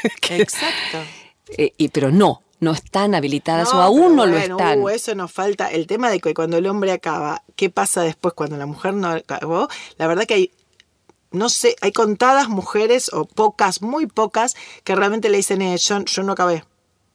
Exacto. 0.31 0.99
Eh, 1.57 1.73
y, 1.77 1.89
pero 1.89 2.11
no, 2.11 2.43
no 2.61 2.73
están 2.73 3.15
habilitadas 3.15 3.69
o 3.73 3.75
No, 3.77 3.83
aún 3.83 4.01
pero 4.01 4.15
no 4.17 4.27
lo 4.27 4.37
están. 4.39 4.81
uh, 4.83 4.89
eso 4.91 5.15
nos 5.15 5.33
falta. 5.33 5.71
El 5.71 5.87
tema 5.87 6.11
de 6.11 6.21
que 6.21 6.35
cuando 6.35 6.57
el 6.59 6.67
hombre 6.67 6.93
acaba, 6.93 7.43
¿qué 7.57 7.71
pasa 7.71 8.03
después 8.03 8.35
cuando 8.35 8.57
la 8.57 8.67
mujer 8.67 8.95
no 8.95 9.09
acabó? 9.09 9.69
La 9.97 10.07
verdad 10.07 10.25
que 10.27 10.35
hay, 10.35 10.51
no 11.31 11.49
sé, 11.49 11.77
hay 11.81 11.93
contadas 11.93 12.49
mujeres 12.49 13.11
o 13.13 13.25
pocas, 13.25 13.83
muy 13.83 14.07
pocas, 14.07 14.57
que 14.85 14.95
realmente 14.95 15.29
le 15.31 15.37
dicen, 15.39 15.61
eh, 15.63 15.77
yo, 15.79 16.01
yo 16.05 16.23
no 16.23 16.33
acabé. 16.33 16.65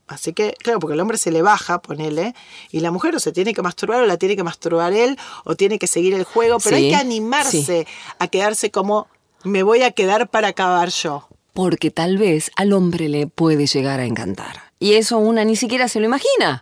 Así 0.07 0.33
que, 0.33 0.53
claro, 0.59 0.79
porque 0.79 0.95
el 0.95 0.99
hombre 0.99 1.17
se 1.17 1.31
le 1.31 1.41
baja, 1.41 1.81
ponele, 1.81 2.35
y 2.71 2.81
la 2.81 2.91
mujer 2.91 3.15
o 3.15 3.19
se 3.19 3.31
tiene 3.31 3.53
que 3.53 3.61
masturbar 3.61 4.01
o 4.03 4.05
la 4.05 4.17
tiene 4.17 4.35
que 4.35 4.43
masturbar 4.43 4.93
él, 4.93 5.17
o 5.45 5.55
tiene 5.55 5.79
que 5.79 5.87
seguir 5.87 6.13
el 6.13 6.25
juego, 6.25 6.57
pero 6.59 6.75
Sí, 6.77 6.83
hay 6.85 6.89
que 6.89 6.95
animarse 6.95 7.87
a 8.19 8.27
quedarse 8.27 8.69
como, 8.69 9.07
me 9.43 9.63
voy 9.63 9.83
a 9.83 9.91
quedar 9.91 10.29
para 10.29 10.49
acabar 10.49 10.89
yo. 10.89 11.27
Porque 11.53 11.91
tal 11.91 12.17
vez 12.17 12.51
al 12.55 12.73
hombre 12.73 13.07
le 13.09 13.27
puede 13.27 13.67
llegar 13.67 13.99
a 13.99 14.05
encantar. 14.05 14.71
Y 14.79 14.93
eso 14.93 15.17
una 15.19 15.45
ni 15.45 15.55
siquiera 15.55 15.87
se 15.87 15.99
lo 15.99 16.05
imagina. 16.05 16.61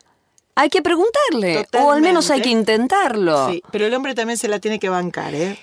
Hay 0.54 0.70
que 0.70 0.82
preguntarle, 0.82 1.66
o 1.82 1.92
al 1.92 2.02
menos 2.02 2.30
hay 2.30 2.42
que 2.42 2.50
intentarlo. 2.50 3.50
Sí, 3.50 3.64
pero 3.72 3.86
el 3.86 3.94
hombre 3.94 4.14
también 4.14 4.38
se 4.38 4.48
la 4.48 4.60
tiene 4.60 4.80
que 4.80 4.90
bancar, 4.90 5.34
¿eh? 5.34 5.58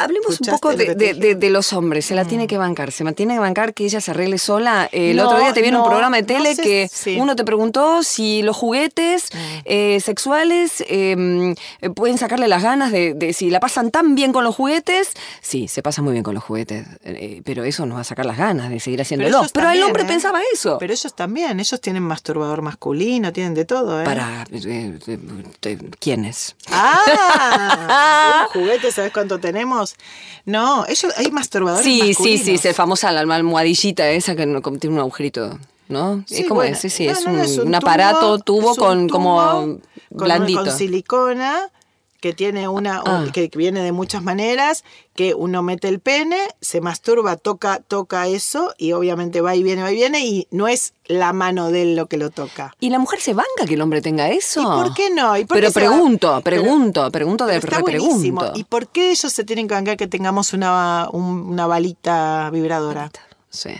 Hablemos 0.00 0.26
un 0.28 0.32
¿Escuchaste 0.34 0.60
poco 0.60 0.74
de? 0.76 1.34
Mm. 1.48 1.52
los 1.52 1.72
hombres. 1.72 2.06
Se 2.06 2.14
la 2.14 2.24
tiene 2.24 2.46
que 2.46 2.56
bancar. 2.56 2.92
Se 2.92 3.04
tiene 3.14 3.34
que 3.34 3.40
bancar 3.40 3.74
que 3.74 3.84
ella 3.84 4.00
se 4.00 4.12
arregle 4.12 4.38
sola. 4.38 4.88
El 4.92 5.16
No, 5.16 5.26
otro 5.26 5.40
día 5.40 5.52
te 5.52 5.60
viene 5.60 5.76
un 5.76 5.84
programa 5.84 6.16
de 6.16 6.22
no 6.22 6.26
tele 6.28 6.54
sé 6.54 6.62
que 6.62 6.88
uno 7.18 7.34
te 7.34 7.44
preguntó 7.44 8.02
si 8.04 8.42
los 8.42 8.56
juguetes 8.56 9.28
Mm. 9.32 9.38
eh, 9.64 10.00
sexuales 10.00 10.82
eh, 10.86 11.54
eh, 11.80 11.90
pueden 11.90 12.16
sacarle 12.16 12.46
las 12.46 12.62
ganas 12.62 12.92
de, 12.92 13.32
si 13.34 13.50
la 13.50 13.58
pasan 13.60 13.90
tan 13.90 14.14
bien 14.14 14.32
con 14.32 14.44
los 14.44 14.54
juguetes. 14.54 15.10
Sí, 15.40 15.66
se 15.66 15.82
pasa 15.82 16.00
muy 16.00 16.12
bien 16.12 16.22
con 16.22 16.34
los 16.34 16.44
juguetes. 16.44 16.86
eh, 17.04 17.42
pero 17.44 17.64
eso 17.64 17.84
nos 17.84 17.96
va 17.96 18.02
a 18.02 18.04
sacar 18.04 18.24
las 18.24 18.38
ganas 18.38 18.70
de 18.70 18.78
seguir 18.78 19.00
haciéndolo. 19.00 19.42
Pero, 19.52 19.66
ellos 19.70 19.76
el 19.78 19.82
hombre 19.82 20.04
pensaba 20.04 20.40
eso. 20.52 20.76
Pero 20.78 20.92
ellos 20.92 21.12
también, 21.14 21.58
ellos 21.58 21.80
tienen 21.80 22.04
masturbador 22.04 22.62
masculino, 22.62 23.32
tienen 23.32 23.54
de 23.54 23.64
todo, 23.64 24.00
¿eh? 24.00 24.04
Para. 24.04 24.44
¿Quiénes? 25.98 26.54
¡Ah! 26.70 28.46
Un 28.54 28.60
juguete, 28.62 28.92
¿sabes 28.92 29.12
cuánto 29.12 29.38
tenemos? 29.40 29.87
No, 30.44 30.84
ellos 30.86 31.12
hay 31.16 31.30
masturbadores 31.30 31.84
Sí, 31.84 32.00
sí, 32.00 32.08
masculinos. 32.08 32.60
sí, 32.62 32.68
es 32.68 32.76
famosa 32.76 33.12
la 33.12 33.20
almohadillita 33.20 34.08
esa 34.10 34.34
que 34.34 34.46
no- 34.46 34.60
tiene 34.62 34.94
un 34.94 35.00
agujerito, 35.00 35.58
¿no? 35.88 36.24
Sí, 36.26 36.36
es 36.42 36.48
como 36.48 36.60
bueno, 36.60 36.76
ese, 36.76 36.88
sí, 36.90 37.06
no, 37.06 37.12
es, 37.12 37.24
un, 37.26 37.36
no, 37.36 37.42
es 37.42 37.58
un 37.58 37.74
aparato, 37.74 38.38
tubo, 38.38 38.72
es 38.72 38.78
un 38.78 38.84
con 38.84 39.06
tubo 39.08 39.16
como 39.18 39.36
con- 39.50 39.82
blandito. 40.10 40.64
Con 40.64 40.72
silicona 40.72 41.70
que 42.20 42.32
tiene 42.32 42.66
una 42.66 43.00
Ah. 43.04 43.26
que 43.32 43.48
viene 43.54 43.80
de 43.80 43.92
muchas 43.92 44.22
maneras, 44.24 44.82
que 45.14 45.34
uno 45.34 45.62
mete 45.62 45.86
el 45.88 46.00
pene, 46.00 46.36
se 46.60 46.80
masturba, 46.80 47.36
toca 47.36 47.80
toca 47.86 48.26
eso 48.26 48.74
y 48.76 48.90
obviamente 48.92 49.40
va 49.40 49.54
y 49.54 49.62
viene, 49.62 49.82
va 49.82 49.92
y 49.92 49.94
viene 49.94 50.26
y 50.26 50.48
no 50.50 50.66
es 50.66 50.94
la 51.06 51.32
mano 51.32 51.70
de 51.70 51.82
él 51.82 51.96
lo 51.96 52.06
que 52.06 52.16
lo 52.16 52.30
toca. 52.30 52.74
¿Y 52.80 52.90
la 52.90 52.98
mujer 52.98 53.20
se 53.20 53.34
banca 53.34 53.66
que 53.66 53.74
el 53.74 53.80
hombre 53.80 54.00
tenga 54.02 54.30
eso? 54.30 54.60
¿Y 54.60 54.64
por 54.64 54.94
qué 54.94 55.10
no? 55.10 55.36
¿Y 55.36 55.44
por 55.44 55.56
Pero 55.58 55.72
qué 55.72 55.80
va- 55.80 55.88
pregunto, 55.92 56.40
Pero- 56.42 56.62
pregunto, 56.62 57.10
pregunto 57.12 57.46
de 57.46 57.60
Pero 57.60 57.66
está 57.72 57.80
buenísimo. 57.82 58.40
repregunto. 58.40 58.52
¿Y 58.58 58.64
por 58.64 58.88
qué 58.88 59.10
ellos 59.12 59.32
se 59.32 59.44
tienen 59.44 59.68
que 59.68 59.74
bancar 59.74 59.96
que 59.96 60.08
tengamos 60.08 60.52
una, 60.52 61.08
un- 61.12 61.48
una 61.50 61.66
balita 61.68 62.50
vibradora? 62.52 63.10
Sí, 63.48 63.70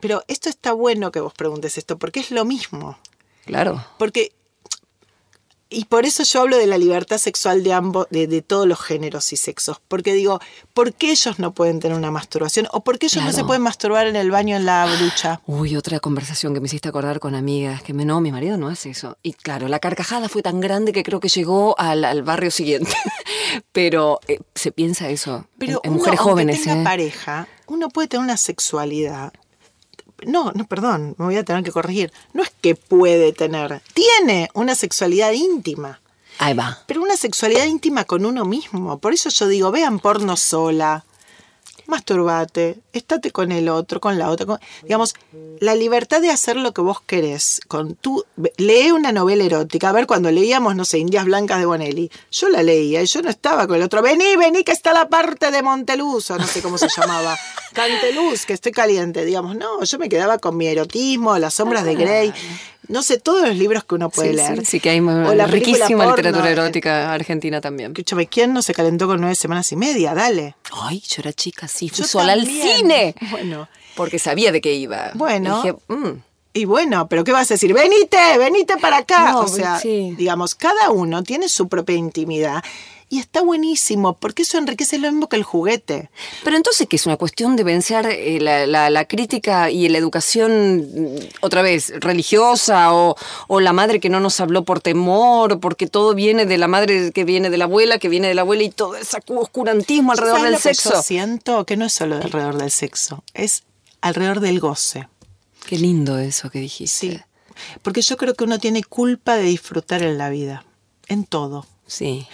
Pero 0.00 0.22
esto 0.28 0.50
está 0.50 0.72
bueno 0.74 1.10
que 1.10 1.20
vos 1.20 1.32
preguntes 1.32 1.78
esto, 1.78 1.96
porque 1.98 2.20
es 2.20 2.30
lo 2.30 2.44
mismo. 2.44 2.98
claro. 3.46 3.82
Porque. 3.98 4.32
Y 5.74 5.86
por 5.86 6.06
eso 6.06 6.22
yo 6.22 6.40
hablo 6.42 6.56
de 6.56 6.66
la 6.66 6.78
libertad 6.78 7.18
sexual 7.18 7.64
de 7.64 7.72
ambos, 7.72 8.06
de, 8.10 8.26
de 8.26 8.42
todos 8.42 8.66
los 8.66 8.80
géneros 8.80 9.32
y 9.32 9.36
sexos. 9.36 9.80
Porque 9.88 10.12
digo, 10.12 10.40
¿por 10.72 10.94
qué 10.94 11.10
ellos 11.10 11.38
no 11.38 11.52
pueden 11.52 11.80
tener 11.80 11.96
una 11.96 12.10
masturbación? 12.10 12.68
¿O 12.72 12.84
por 12.84 12.98
qué 12.98 13.06
ellos 13.06 13.24
no 13.24 13.32
se 13.32 13.44
pueden 13.44 13.62
masturbar 13.62 14.06
en 14.06 14.16
el 14.16 14.30
baño, 14.30 14.56
en 14.56 14.66
la 14.66 14.86
ducha? 14.96 15.40
Uy, 15.46 15.76
otra 15.76 16.00
conversación 16.00 16.54
que 16.54 16.60
me 16.60 16.66
hiciste 16.66 16.88
acordar 16.88 17.18
con 17.20 17.34
amigas, 17.34 17.82
que 17.82 17.92
me, 17.92 18.04
no, 18.04 18.20
mi 18.20 18.30
marido 18.32 18.56
no 18.56 18.68
hace 18.68 18.90
eso. 18.90 19.18
Y 19.22 19.32
claro, 19.32 19.68
la 19.68 19.80
carcajada 19.80 20.28
fue 20.28 20.42
tan 20.42 20.60
grande 20.60 20.92
que 20.92 21.02
creo 21.02 21.20
que 21.20 21.28
llegó 21.28 21.78
al, 21.78 22.04
al 22.04 22.22
barrio 22.22 22.50
siguiente. 22.50 22.92
Pero 23.72 24.20
eh, 24.28 24.40
se 24.54 24.72
piensa 24.72 25.08
eso 25.08 25.46
Pero 25.58 25.80
en, 25.82 25.90
en 25.90 25.90
uno, 25.92 25.98
mujeres 25.98 26.20
jóvenes. 26.20 26.62
tenga 26.62 26.80
¿eh? 26.80 26.84
pareja, 26.84 27.48
uno 27.66 27.88
puede 27.88 28.08
tener 28.08 28.24
una 28.24 28.36
sexualidad. 28.36 29.32
No, 30.26 30.52
no, 30.52 30.66
perdón, 30.66 31.14
me 31.18 31.26
voy 31.26 31.36
a 31.36 31.44
tener 31.44 31.64
que 31.64 31.72
corregir. 31.72 32.12
No 32.32 32.42
es 32.42 32.52
que 32.60 32.74
puede 32.74 33.32
tener, 33.32 33.82
tiene 33.92 34.48
una 34.54 34.74
sexualidad 34.74 35.32
íntima. 35.32 36.00
Ahí 36.38 36.54
va. 36.54 36.78
Pero 36.86 37.02
una 37.02 37.16
sexualidad 37.16 37.64
íntima 37.66 38.04
con 38.04 38.26
uno 38.26 38.44
mismo. 38.44 38.98
Por 38.98 39.12
eso 39.12 39.30
yo 39.30 39.46
digo, 39.46 39.70
vean 39.70 40.00
porno 40.00 40.36
sola. 40.36 41.04
Masturbate, 41.86 42.78
estate 42.92 43.30
con 43.30 43.52
el 43.52 43.68
otro, 43.68 44.00
con 44.00 44.18
la 44.18 44.30
otra. 44.30 44.46
con- 44.46 44.58
digamos, 44.82 45.14
la 45.60 45.74
libertad 45.74 46.20
de 46.20 46.30
hacer 46.30 46.56
lo 46.56 46.72
que 46.72 46.80
vos 46.80 47.00
querés. 47.00 47.60
Con 47.68 47.94
tu, 47.94 48.24
lee 48.56 48.90
una 48.92 49.12
novela 49.12 49.44
erótica. 49.44 49.88
A 49.88 49.92
ver, 49.92 50.06
cuando 50.06 50.30
leíamos, 50.30 50.76
no 50.76 50.84
sé, 50.84 50.98
Indias 50.98 51.24
Blancas 51.24 51.58
de 51.58 51.66
Bonelli, 51.66 52.10
yo 52.30 52.48
la 52.48 52.62
leía 52.62 53.02
y 53.02 53.06
yo 53.06 53.22
no 53.22 53.30
estaba 53.30 53.66
con 53.66 53.76
el 53.76 53.82
otro. 53.82 54.02
Vení, 54.02 54.36
vení, 54.36 54.64
que 54.64 54.72
está 54.72 54.92
la 54.92 55.08
parte 55.08 55.50
de 55.50 55.62
Monteluz, 55.62 56.30
o 56.30 56.38
no 56.38 56.46
sé 56.46 56.60
cómo 56.62 56.78
se 56.78 56.88
llamaba. 56.88 57.36
Canteluz, 57.72 58.46
que 58.46 58.52
estoy 58.52 58.72
caliente. 58.72 59.24
Digamos, 59.24 59.56
no, 59.56 59.82
yo 59.82 59.98
me 59.98 60.08
quedaba 60.08 60.38
con 60.38 60.56
mi 60.56 60.66
erotismo, 60.66 61.38
las 61.38 61.54
sombras 61.54 61.84
de 61.84 61.94
Grey. 61.94 62.32
No 62.88 63.02
sé, 63.02 63.18
todos 63.18 63.46
los 63.48 63.56
libros 63.56 63.84
que 63.84 63.94
uno 63.94 64.10
puede 64.10 64.30
Sí, 64.30 64.36
leer. 64.36 64.58
sí, 64.60 64.64
sí 64.64 64.80
que 64.80 64.90
hay 64.90 65.00
O 65.00 65.34
la 65.34 65.46
riquísima 65.46 66.04
porno, 66.04 66.16
literatura 66.16 66.48
eh, 66.48 66.52
erótica 66.52 67.12
argentina 67.12 67.60
también. 67.60 67.92
Escúchame, 67.92 68.26
¿quién 68.26 68.52
no 68.52 68.62
se 68.62 68.74
calentó 68.74 69.06
con 69.06 69.20
nueve 69.20 69.34
semanas 69.34 69.70
y 69.72 69.76
media? 69.76 70.14
Dale. 70.14 70.56
Ay, 70.82 71.00
yo 71.06 71.16
era 71.22 71.32
chica, 71.32 71.66
sí, 71.68 71.88
fui 71.88 71.98
Yo 71.98 72.04
sola 72.04 72.32
al 72.34 72.46
cine. 72.46 73.14
Bueno. 73.30 73.68
Porque 73.94 74.18
sabía 74.18 74.52
de 74.52 74.60
qué 74.60 74.74
iba. 74.74 75.10
Bueno. 75.14 75.62
Dije, 75.62 75.76
mm, 75.88 76.22
Y 76.52 76.64
bueno, 76.66 77.08
pero 77.08 77.24
¿qué 77.24 77.32
vas 77.32 77.50
a 77.50 77.54
decir? 77.54 77.72
Venite, 77.72 78.16
venite 78.38 78.76
para 78.76 78.98
acá. 78.98 79.32
No, 79.32 79.40
o 79.40 79.48
sea, 79.48 79.78
sí. 79.78 80.14
digamos, 80.16 80.54
cada 80.54 80.90
uno 80.90 81.22
tiene 81.22 81.48
su 81.48 81.68
propia 81.68 81.96
intimidad 81.96 82.62
y 83.14 83.18
está 83.20 83.42
buenísimo 83.42 84.14
porque 84.14 84.42
eso 84.42 84.58
enriquece 84.58 84.98
lo 84.98 85.10
mismo 85.12 85.28
que 85.28 85.36
el 85.36 85.42
juguete. 85.44 86.10
Pero 86.42 86.56
entonces, 86.56 86.86
¿qué 86.88 86.96
es 86.96 87.06
una 87.06 87.16
cuestión 87.16 87.54
de 87.56 87.62
vencer 87.64 88.06
eh, 88.06 88.40
la, 88.40 88.66
la- 88.66 88.90
la 88.90 89.04
crítica 89.06 89.70
y 89.70 89.88
la 89.88 89.98
educación, 89.98 90.78
mm, 90.78 91.16
otra 91.40 91.62
vez, 91.62 91.92
religiosa 92.00 92.92
o, 92.92 93.16
o 93.48 93.60
la 93.60 93.72
madre 93.72 94.00
que 94.00 94.08
no 94.08 94.20
nos 94.20 94.40
habló 94.40 94.64
por 94.64 94.80
temor, 94.80 95.60
porque 95.60 95.86
todo 95.86 96.14
viene 96.14 96.46
de 96.46 96.58
la 96.58 96.66
madre 96.68 97.12
que 97.12 97.24
viene 97.24 97.50
de 97.50 97.58
la 97.58 97.64
abuela, 97.64 97.98
que 97.98 98.08
viene 98.08 98.28
de 98.28 98.34
la 98.34 98.42
abuela 98.42 98.62
y 98.64 98.70
todo 98.70 98.96
ese 98.96 99.18
oscurantismo 99.26 100.12
alrededor 100.12 100.38
¿Sabes 100.38 100.44
del 100.44 100.52
lo 100.54 100.58
que 100.58 100.74
sexo? 100.74 100.92
Yo 100.94 101.02
siento 101.02 101.64
que 101.66 101.76
no 101.76 101.84
es 101.84 101.92
solo 101.92 102.16
alrededor 102.16 102.56
del 102.58 102.70
sexo, 102.70 103.22
es 103.34 103.62
alrededor 104.00 104.40
del 104.40 104.58
goce. 104.60 105.08
Qué 105.66 105.78
lindo 105.78 106.18
eso 106.18 106.50
que 106.50 106.58
dijiste. 106.58 107.08
Sí. 107.12 107.20
Porque 107.82 108.02
yo 108.02 108.16
creo 108.16 108.34
que 108.34 108.44
uno 108.44 108.58
tiene 108.58 108.82
culpa 108.82 109.36
de 109.36 109.44
disfrutar 109.44 110.02
en 110.02 110.18
la 110.18 110.28
vida, 110.28 110.64
en 111.06 111.24
todo. 111.24 111.66
Sí. 111.86 112.26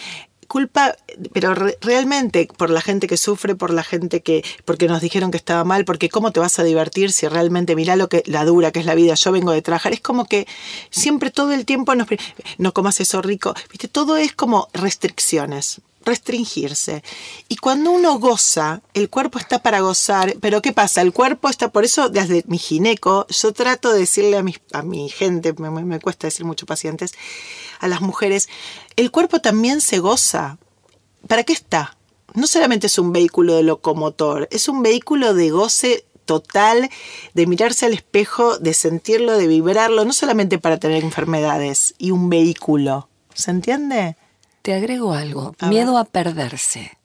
Culpa, 0.51 0.97
pero 1.33 1.55
re- 1.55 1.79
realmente 1.81 2.49
por 2.59 2.71
la 2.71 2.81
gente 2.81 3.07
que 3.07 3.17
sufre, 3.17 3.55
por 3.55 3.73
la 3.73 3.85
gente 3.85 4.21
que, 4.21 4.45
porque 4.65 4.89
nos 4.89 5.01
dijeron 5.01 5.31
que 5.31 5.37
estaba 5.37 5.63
mal, 5.65 5.85
porque 5.85 6.09
cómo 6.09 6.33
te 6.33 6.41
vas 6.41 6.59
a 6.59 6.65
divertir 6.65 7.13
si 7.13 7.29
realmente 7.29 7.77
mirá 7.77 7.95
lo 7.95 8.09
que, 8.09 8.25
la 8.27 8.45
dura 8.45 8.73
que 8.73 8.81
es 8.81 8.87
la 8.87 8.97
vida, 8.97 9.15
yo 9.15 9.31
vengo 9.31 9.53
de 9.53 9.63
trabajar, 9.63 9.93
es 9.93 10.01
como 10.01 10.25
que 10.25 10.47
siempre 10.91 11.31
todo 11.31 11.53
el 11.53 11.65
tiempo 11.65 11.95
nos, 11.95 12.09
no 12.59 12.73
comas 12.75 13.01
eso 13.01 13.23
rico, 13.23 13.55
viste, 13.71 13.87
todo 13.87 14.17
es 14.17 14.33
como 14.35 14.69
restricciones 14.73 15.81
restringirse. 16.05 17.03
Y 17.49 17.57
cuando 17.57 17.91
uno 17.91 18.19
goza, 18.19 18.81
el 18.95 19.11
cuerpo 19.11 19.39
está 19.39 19.63
para 19.63 19.81
gozar, 19.81 20.35
pero 20.41 20.63
¿qué 20.63 20.73
pasa? 20.73 21.03
El 21.03 21.13
cuerpo 21.13 21.49
está, 21.49 21.71
por 21.71 21.85
eso 21.85 22.09
desde 22.09 22.45
mi 22.47 22.59
gineco, 22.59 23.27
yo 23.29 23.53
trato 23.53 23.93
de 23.93 24.01
decirle 24.01 24.37
a 24.39 24.43
mi, 24.43 24.55
a 24.73 24.83
mi 24.83 25.09
gente, 25.09 25.53
me, 25.55 25.71
me- 25.71 26.01
cuesta 26.01 26.27
decir 26.27 26.45
mucho 26.47 26.67
pacientes, 26.67 27.13
a 27.81 27.89
las 27.89 28.01
mujeres, 28.01 28.49
el 28.97 29.11
cuerpo 29.11 29.41
también 29.41 29.81
se 29.81 29.99
goza. 29.99 30.59
¿Para 31.29 31.45
qué 31.45 31.53
está? 31.53 31.97
No 32.35 32.47
solamente 32.47 32.87
es 32.87 32.99
un 32.99 33.13
vehículo 33.13 33.55
de 33.57 33.63
locomotor, 33.63 34.49
es 34.51 34.69
un 34.69 34.83
vehículo 34.83 35.35
de 35.35 35.51
goce 35.51 36.05
total, 36.25 36.89
de 37.35 37.47
mirarse 37.47 37.87
al 37.87 37.93
espejo, 37.93 38.57
de 38.59 38.73
sentirlo, 38.73 39.37
de 39.37 39.49
vibrarlo, 39.49 40.05
no 40.05 40.13
solamente 40.13 40.59
para 40.59 40.79
tener 40.79 41.03
enfermedades 41.03 41.95
y 41.99 42.13
un 42.13 42.31
vehículo. 42.31 43.09
¿Se 43.35 43.51
entiende? 43.51 44.17
Te 44.63 44.75
agrego 44.75 45.13
algo, 45.15 45.55
A 45.59 45.67
miedo 45.69 45.97
a 45.99 46.05
perderse. 46.05 46.97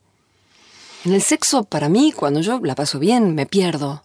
En 1.06 1.14
el 1.14 1.22
sexo, 1.22 1.64
para 1.64 1.88
mí, 1.88 2.12
cuando 2.12 2.42
yo 2.42 2.60
la 2.64 2.76
paso 2.76 3.00
bien, 3.00 3.36
me 3.36 3.46
pierdo. 3.46 4.04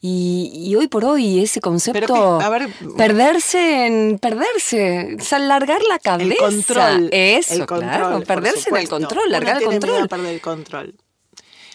Y, 0.00 0.50
y 0.52 0.74
hoy 0.74 0.88
por 0.88 1.04
hoy 1.04 1.40
ese 1.40 1.60
concepto, 1.60 2.38
que- 2.38 2.44
a 2.44 2.48
ver- 2.48 2.68
perderse 2.96 3.86
en 3.86 4.18
perderse, 4.18 5.16
o 5.20 5.22
sea, 5.22 5.38
largar 5.38 5.80
la 5.88 6.00
cabeza. 6.00 6.32
El 6.32 6.36
control. 6.38 7.08
Eso, 7.12 7.54
el 7.54 7.66
control, 7.66 7.88
claro, 7.90 8.20
perderse 8.24 8.68
en 8.70 8.76
el 8.76 8.88
control, 8.88 9.22
Uno 9.26 9.30
largar 9.32 9.52
el 9.54 9.58
tiene 9.60 9.78
miedo 9.78 9.80
control. 9.92 10.04
a 10.04 10.08
perder 10.08 10.34
el 10.34 10.40
control. 10.40 10.94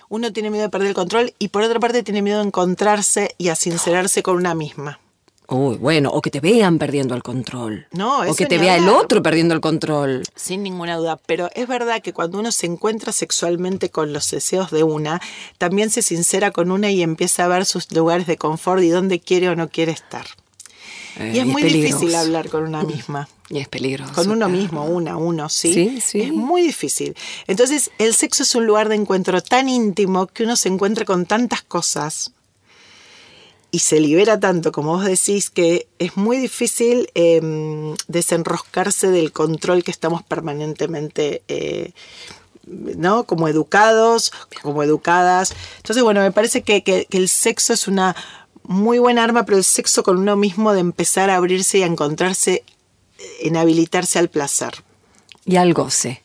Uno 0.09 0.33
tiene 0.33 0.49
miedo 0.49 0.63
de 0.63 0.69
perder 0.69 0.87
el 0.89 0.93
control 0.93 1.33
y 1.39 1.47
por 1.49 1.61
otra 1.63 1.79
parte 1.79 2.03
tiene 2.03 2.21
miedo 2.21 2.41
a 2.41 2.43
encontrarse 2.43 3.33
y 3.37 3.47
a 3.49 3.55
sincerarse 3.55 4.23
con 4.23 4.35
una 4.35 4.55
misma. 4.55 4.99
Uy, 5.49 5.77
bueno, 5.77 6.09
o 6.09 6.21
que 6.21 6.29
te 6.29 6.41
vean 6.41 6.77
perdiendo 6.77 7.15
el 7.15 7.23
control. 7.23 7.87
No, 7.91 8.21
o 8.21 8.35
que 8.35 8.47
te 8.47 8.57
vea 8.57 8.75
el 8.75 8.89
otro 8.89 9.23
perdiendo 9.23 9.53
el 9.53 9.61
control. 9.61 10.23
Sin 10.35 10.61
ninguna 10.61 10.97
duda, 10.97 11.17
pero 11.25 11.49
es 11.55 11.67
verdad 11.69 12.01
que 12.01 12.11
cuando 12.11 12.39
uno 12.39 12.51
se 12.51 12.65
encuentra 12.65 13.13
sexualmente 13.13 13.89
con 13.89 14.11
los 14.11 14.29
deseos 14.29 14.71
de 14.71 14.83
una, 14.83 15.21
también 15.57 15.89
se 15.89 16.01
sincera 16.01 16.51
con 16.51 16.69
una 16.69 16.91
y 16.91 17.01
empieza 17.01 17.45
a 17.45 17.47
ver 17.47 17.65
sus 17.65 17.89
lugares 17.93 18.27
de 18.27 18.35
confort 18.35 18.83
y 18.83 18.89
dónde 18.89 19.21
quiere 19.21 19.47
o 19.47 19.55
no 19.55 19.69
quiere 19.69 19.93
estar. 19.93 20.25
Eh, 21.17 21.31
y 21.35 21.39
es 21.39 21.45
muy 21.45 21.63
difícil 21.63 22.13
hablar 22.15 22.49
con 22.49 22.63
una 22.63 22.83
misma. 22.83 23.29
Y 23.49 23.59
es 23.59 23.69
peligroso. 23.69 24.13
Con 24.13 24.27
uno 24.27 24.47
claro. 24.47 24.51
mismo, 24.51 24.85
una, 24.85 25.15
uno, 25.15 25.47
¿sí? 25.47 25.73
Sí, 25.73 26.01
sí. 26.01 26.21
Es 26.23 26.33
muy 26.33 26.61
difícil. 26.61 27.15
Entonces, 27.47 27.91
el 27.97 28.13
sexo 28.13 28.43
es 28.43 28.53
un 28.53 28.65
lugar 28.65 28.89
de 28.89 28.95
encuentro 28.95 29.41
tan 29.41 29.69
íntimo 29.69 30.27
que 30.27 30.43
uno 30.43 30.57
se 30.57 30.67
encuentra 30.67 31.05
con 31.05 31.25
tantas 31.25 31.61
cosas 31.61 32.33
y 33.77 33.79
se 33.79 33.99
libera 33.99 34.39
tanto, 34.39 34.71
como 34.71 34.93
vos 34.95 35.05
decís, 35.05 35.49
que 35.51 35.87
es 35.99 36.17
muy 36.17 36.37
difícil 36.37 37.09
eh, 37.13 37.93
desenroscarse 38.07 39.07
del 39.11 39.31
control 39.31 39.83
que 39.83 39.91
estamos 39.91 40.23
permanentemente... 40.23 41.43
eh, 41.47 41.91
¿no? 42.97 43.23
Como 43.23 43.47
educados, 43.47 44.31
como 44.61 44.83
educadas. 44.83 45.53
Entonces, 45.77 46.03
bueno, 46.03 46.19
me 46.21 46.31
parece 46.33 46.63
que, 46.63 46.83
que- 46.83 47.05
que 47.09 47.17
el 47.17 47.29
sexo 47.29 47.71
es 47.73 47.87
una 47.87 48.13
muy 48.63 48.99
buena 48.99 49.23
arma, 49.23 49.45
pero 49.45 49.57
el 49.57 49.63
sexo 49.63 50.03
con 50.03 50.17
uno 50.17 50.35
mismo 50.35 50.73
de 50.73 50.81
empezar 50.81 51.29
a 51.29 51.37
abrirse 51.37 51.77
y 51.77 51.83
a 51.83 51.85
encontrarse, 51.85 52.63
en 53.41 53.55
habilitarse 53.55 54.19
al 54.19 54.27
placer. 54.29 54.73
Y 55.45 55.55
al 55.55 55.73
goce. 55.73 56.23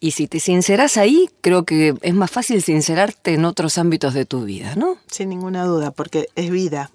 Y 0.00 0.12
si 0.12 0.26
te 0.26 0.40
sinceras 0.40 0.96
ahí, 0.96 1.30
creo 1.40 1.64
que 1.64 1.94
es 2.02 2.14
más 2.14 2.30
fácil 2.30 2.62
sincerarte 2.62 3.34
en 3.34 3.44
otros 3.44 3.78
ámbitos 3.78 4.14
de 4.14 4.24
tu 4.24 4.44
vida, 4.44 4.74
¿no? 4.76 4.98
Sin 5.06 5.28
ninguna 5.28 5.64
duda, 5.64 5.90
porque 5.90 6.28
es 6.36 6.50
vida. 6.50 6.90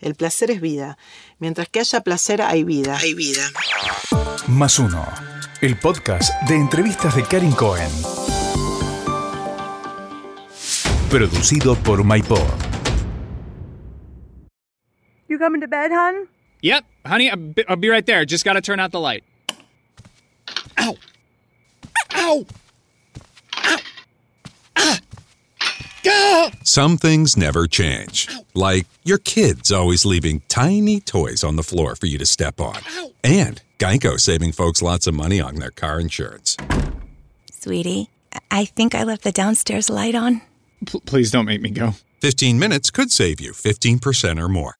El 0.00 0.14
placer 0.14 0.50
es 0.50 0.60
vida. 0.60 0.98
Mientras 1.38 1.68
que 1.68 1.80
haya 1.80 2.00
placer, 2.00 2.42
hay 2.42 2.64
vida. 2.64 2.96
Hay 2.98 3.14
vida. 3.14 3.42
Más 4.48 4.78
uno. 4.78 5.06
El 5.60 5.78
podcast 5.78 6.32
de 6.48 6.56
entrevistas 6.56 7.14
de 7.14 7.22
Karin 7.22 7.52
Cohen. 7.52 7.90
Producido 11.08 11.76
por 11.76 12.04
MyPod. 12.04 12.40
You 15.28 15.38
coming 15.38 15.60
to 15.60 15.68
bed, 15.68 15.90
hon? 15.92 16.28
Yep, 16.62 16.84
honey, 17.04 17.28
I'll 17.28 17.76
be, 17.76 17.88
right 17.88 18.04
there. 18.04 18.24
Just 18.24 18.44
gotta 18.44 18.60
turn 18.60 18.80
out 18.80 18.92
the 18.92 19.00
light. 19.00 19.24
Ow! 20.78 20.96
Ow! 22.14 22.46
Ow! 23.56 23.78
Ah! 24.76 24.98
Gah! 26.02 26.50
Some 26.64 26.96
things 26.96 27.36
never 27.36 27.66
change. 27.66 28.28
Like 28.54 28.86
your 29.04 29.18
kids 29.18 29.70
always 29.72 30.04
leaving 30.04 30.42
tiny 30.48 31.00
toys 31.00 31.44
on 31.44 31.56
the 31.56 31.62
floor 31.62 31.94
for 31.96 32.06
you 32.06 32.18
to 32.18 32.26
step 32.26 32.60
on. 32.60 32.80
And 33.24 33.62
Geico 33.78 34.18
saving 34.18 34.52
folks 34.52 34.82
lots 34.82 35.06
of 35.06 35.14
money 35.14 35.40
on 35.40 35.56
their 35.56 35.70
car 35.70 36.00
insurance. 36.00 36.56
Sweetie, 37.52 38.10
I 38.50 38.64
think 38.64 38.94
I 38.94 39.04
left 39.04 39.22
the 39.22 39.32
downstairs 39.32 39.88
light 39.88 40.14
on. 40.14 40.42
P- 40.86 41.00
please 41.06 41.30
don't 41.30 41.46
make 41.46 41.60
me 41.60 41.70
go. 41.70 41.94
15 42.20 42.58
minutes 42.58 42.90
could 42.90 43.10
save 43.10 43.40
you 43.40 43.52
15% 43.52 44.40
or 44.40 44.48
more. 44.48 44.70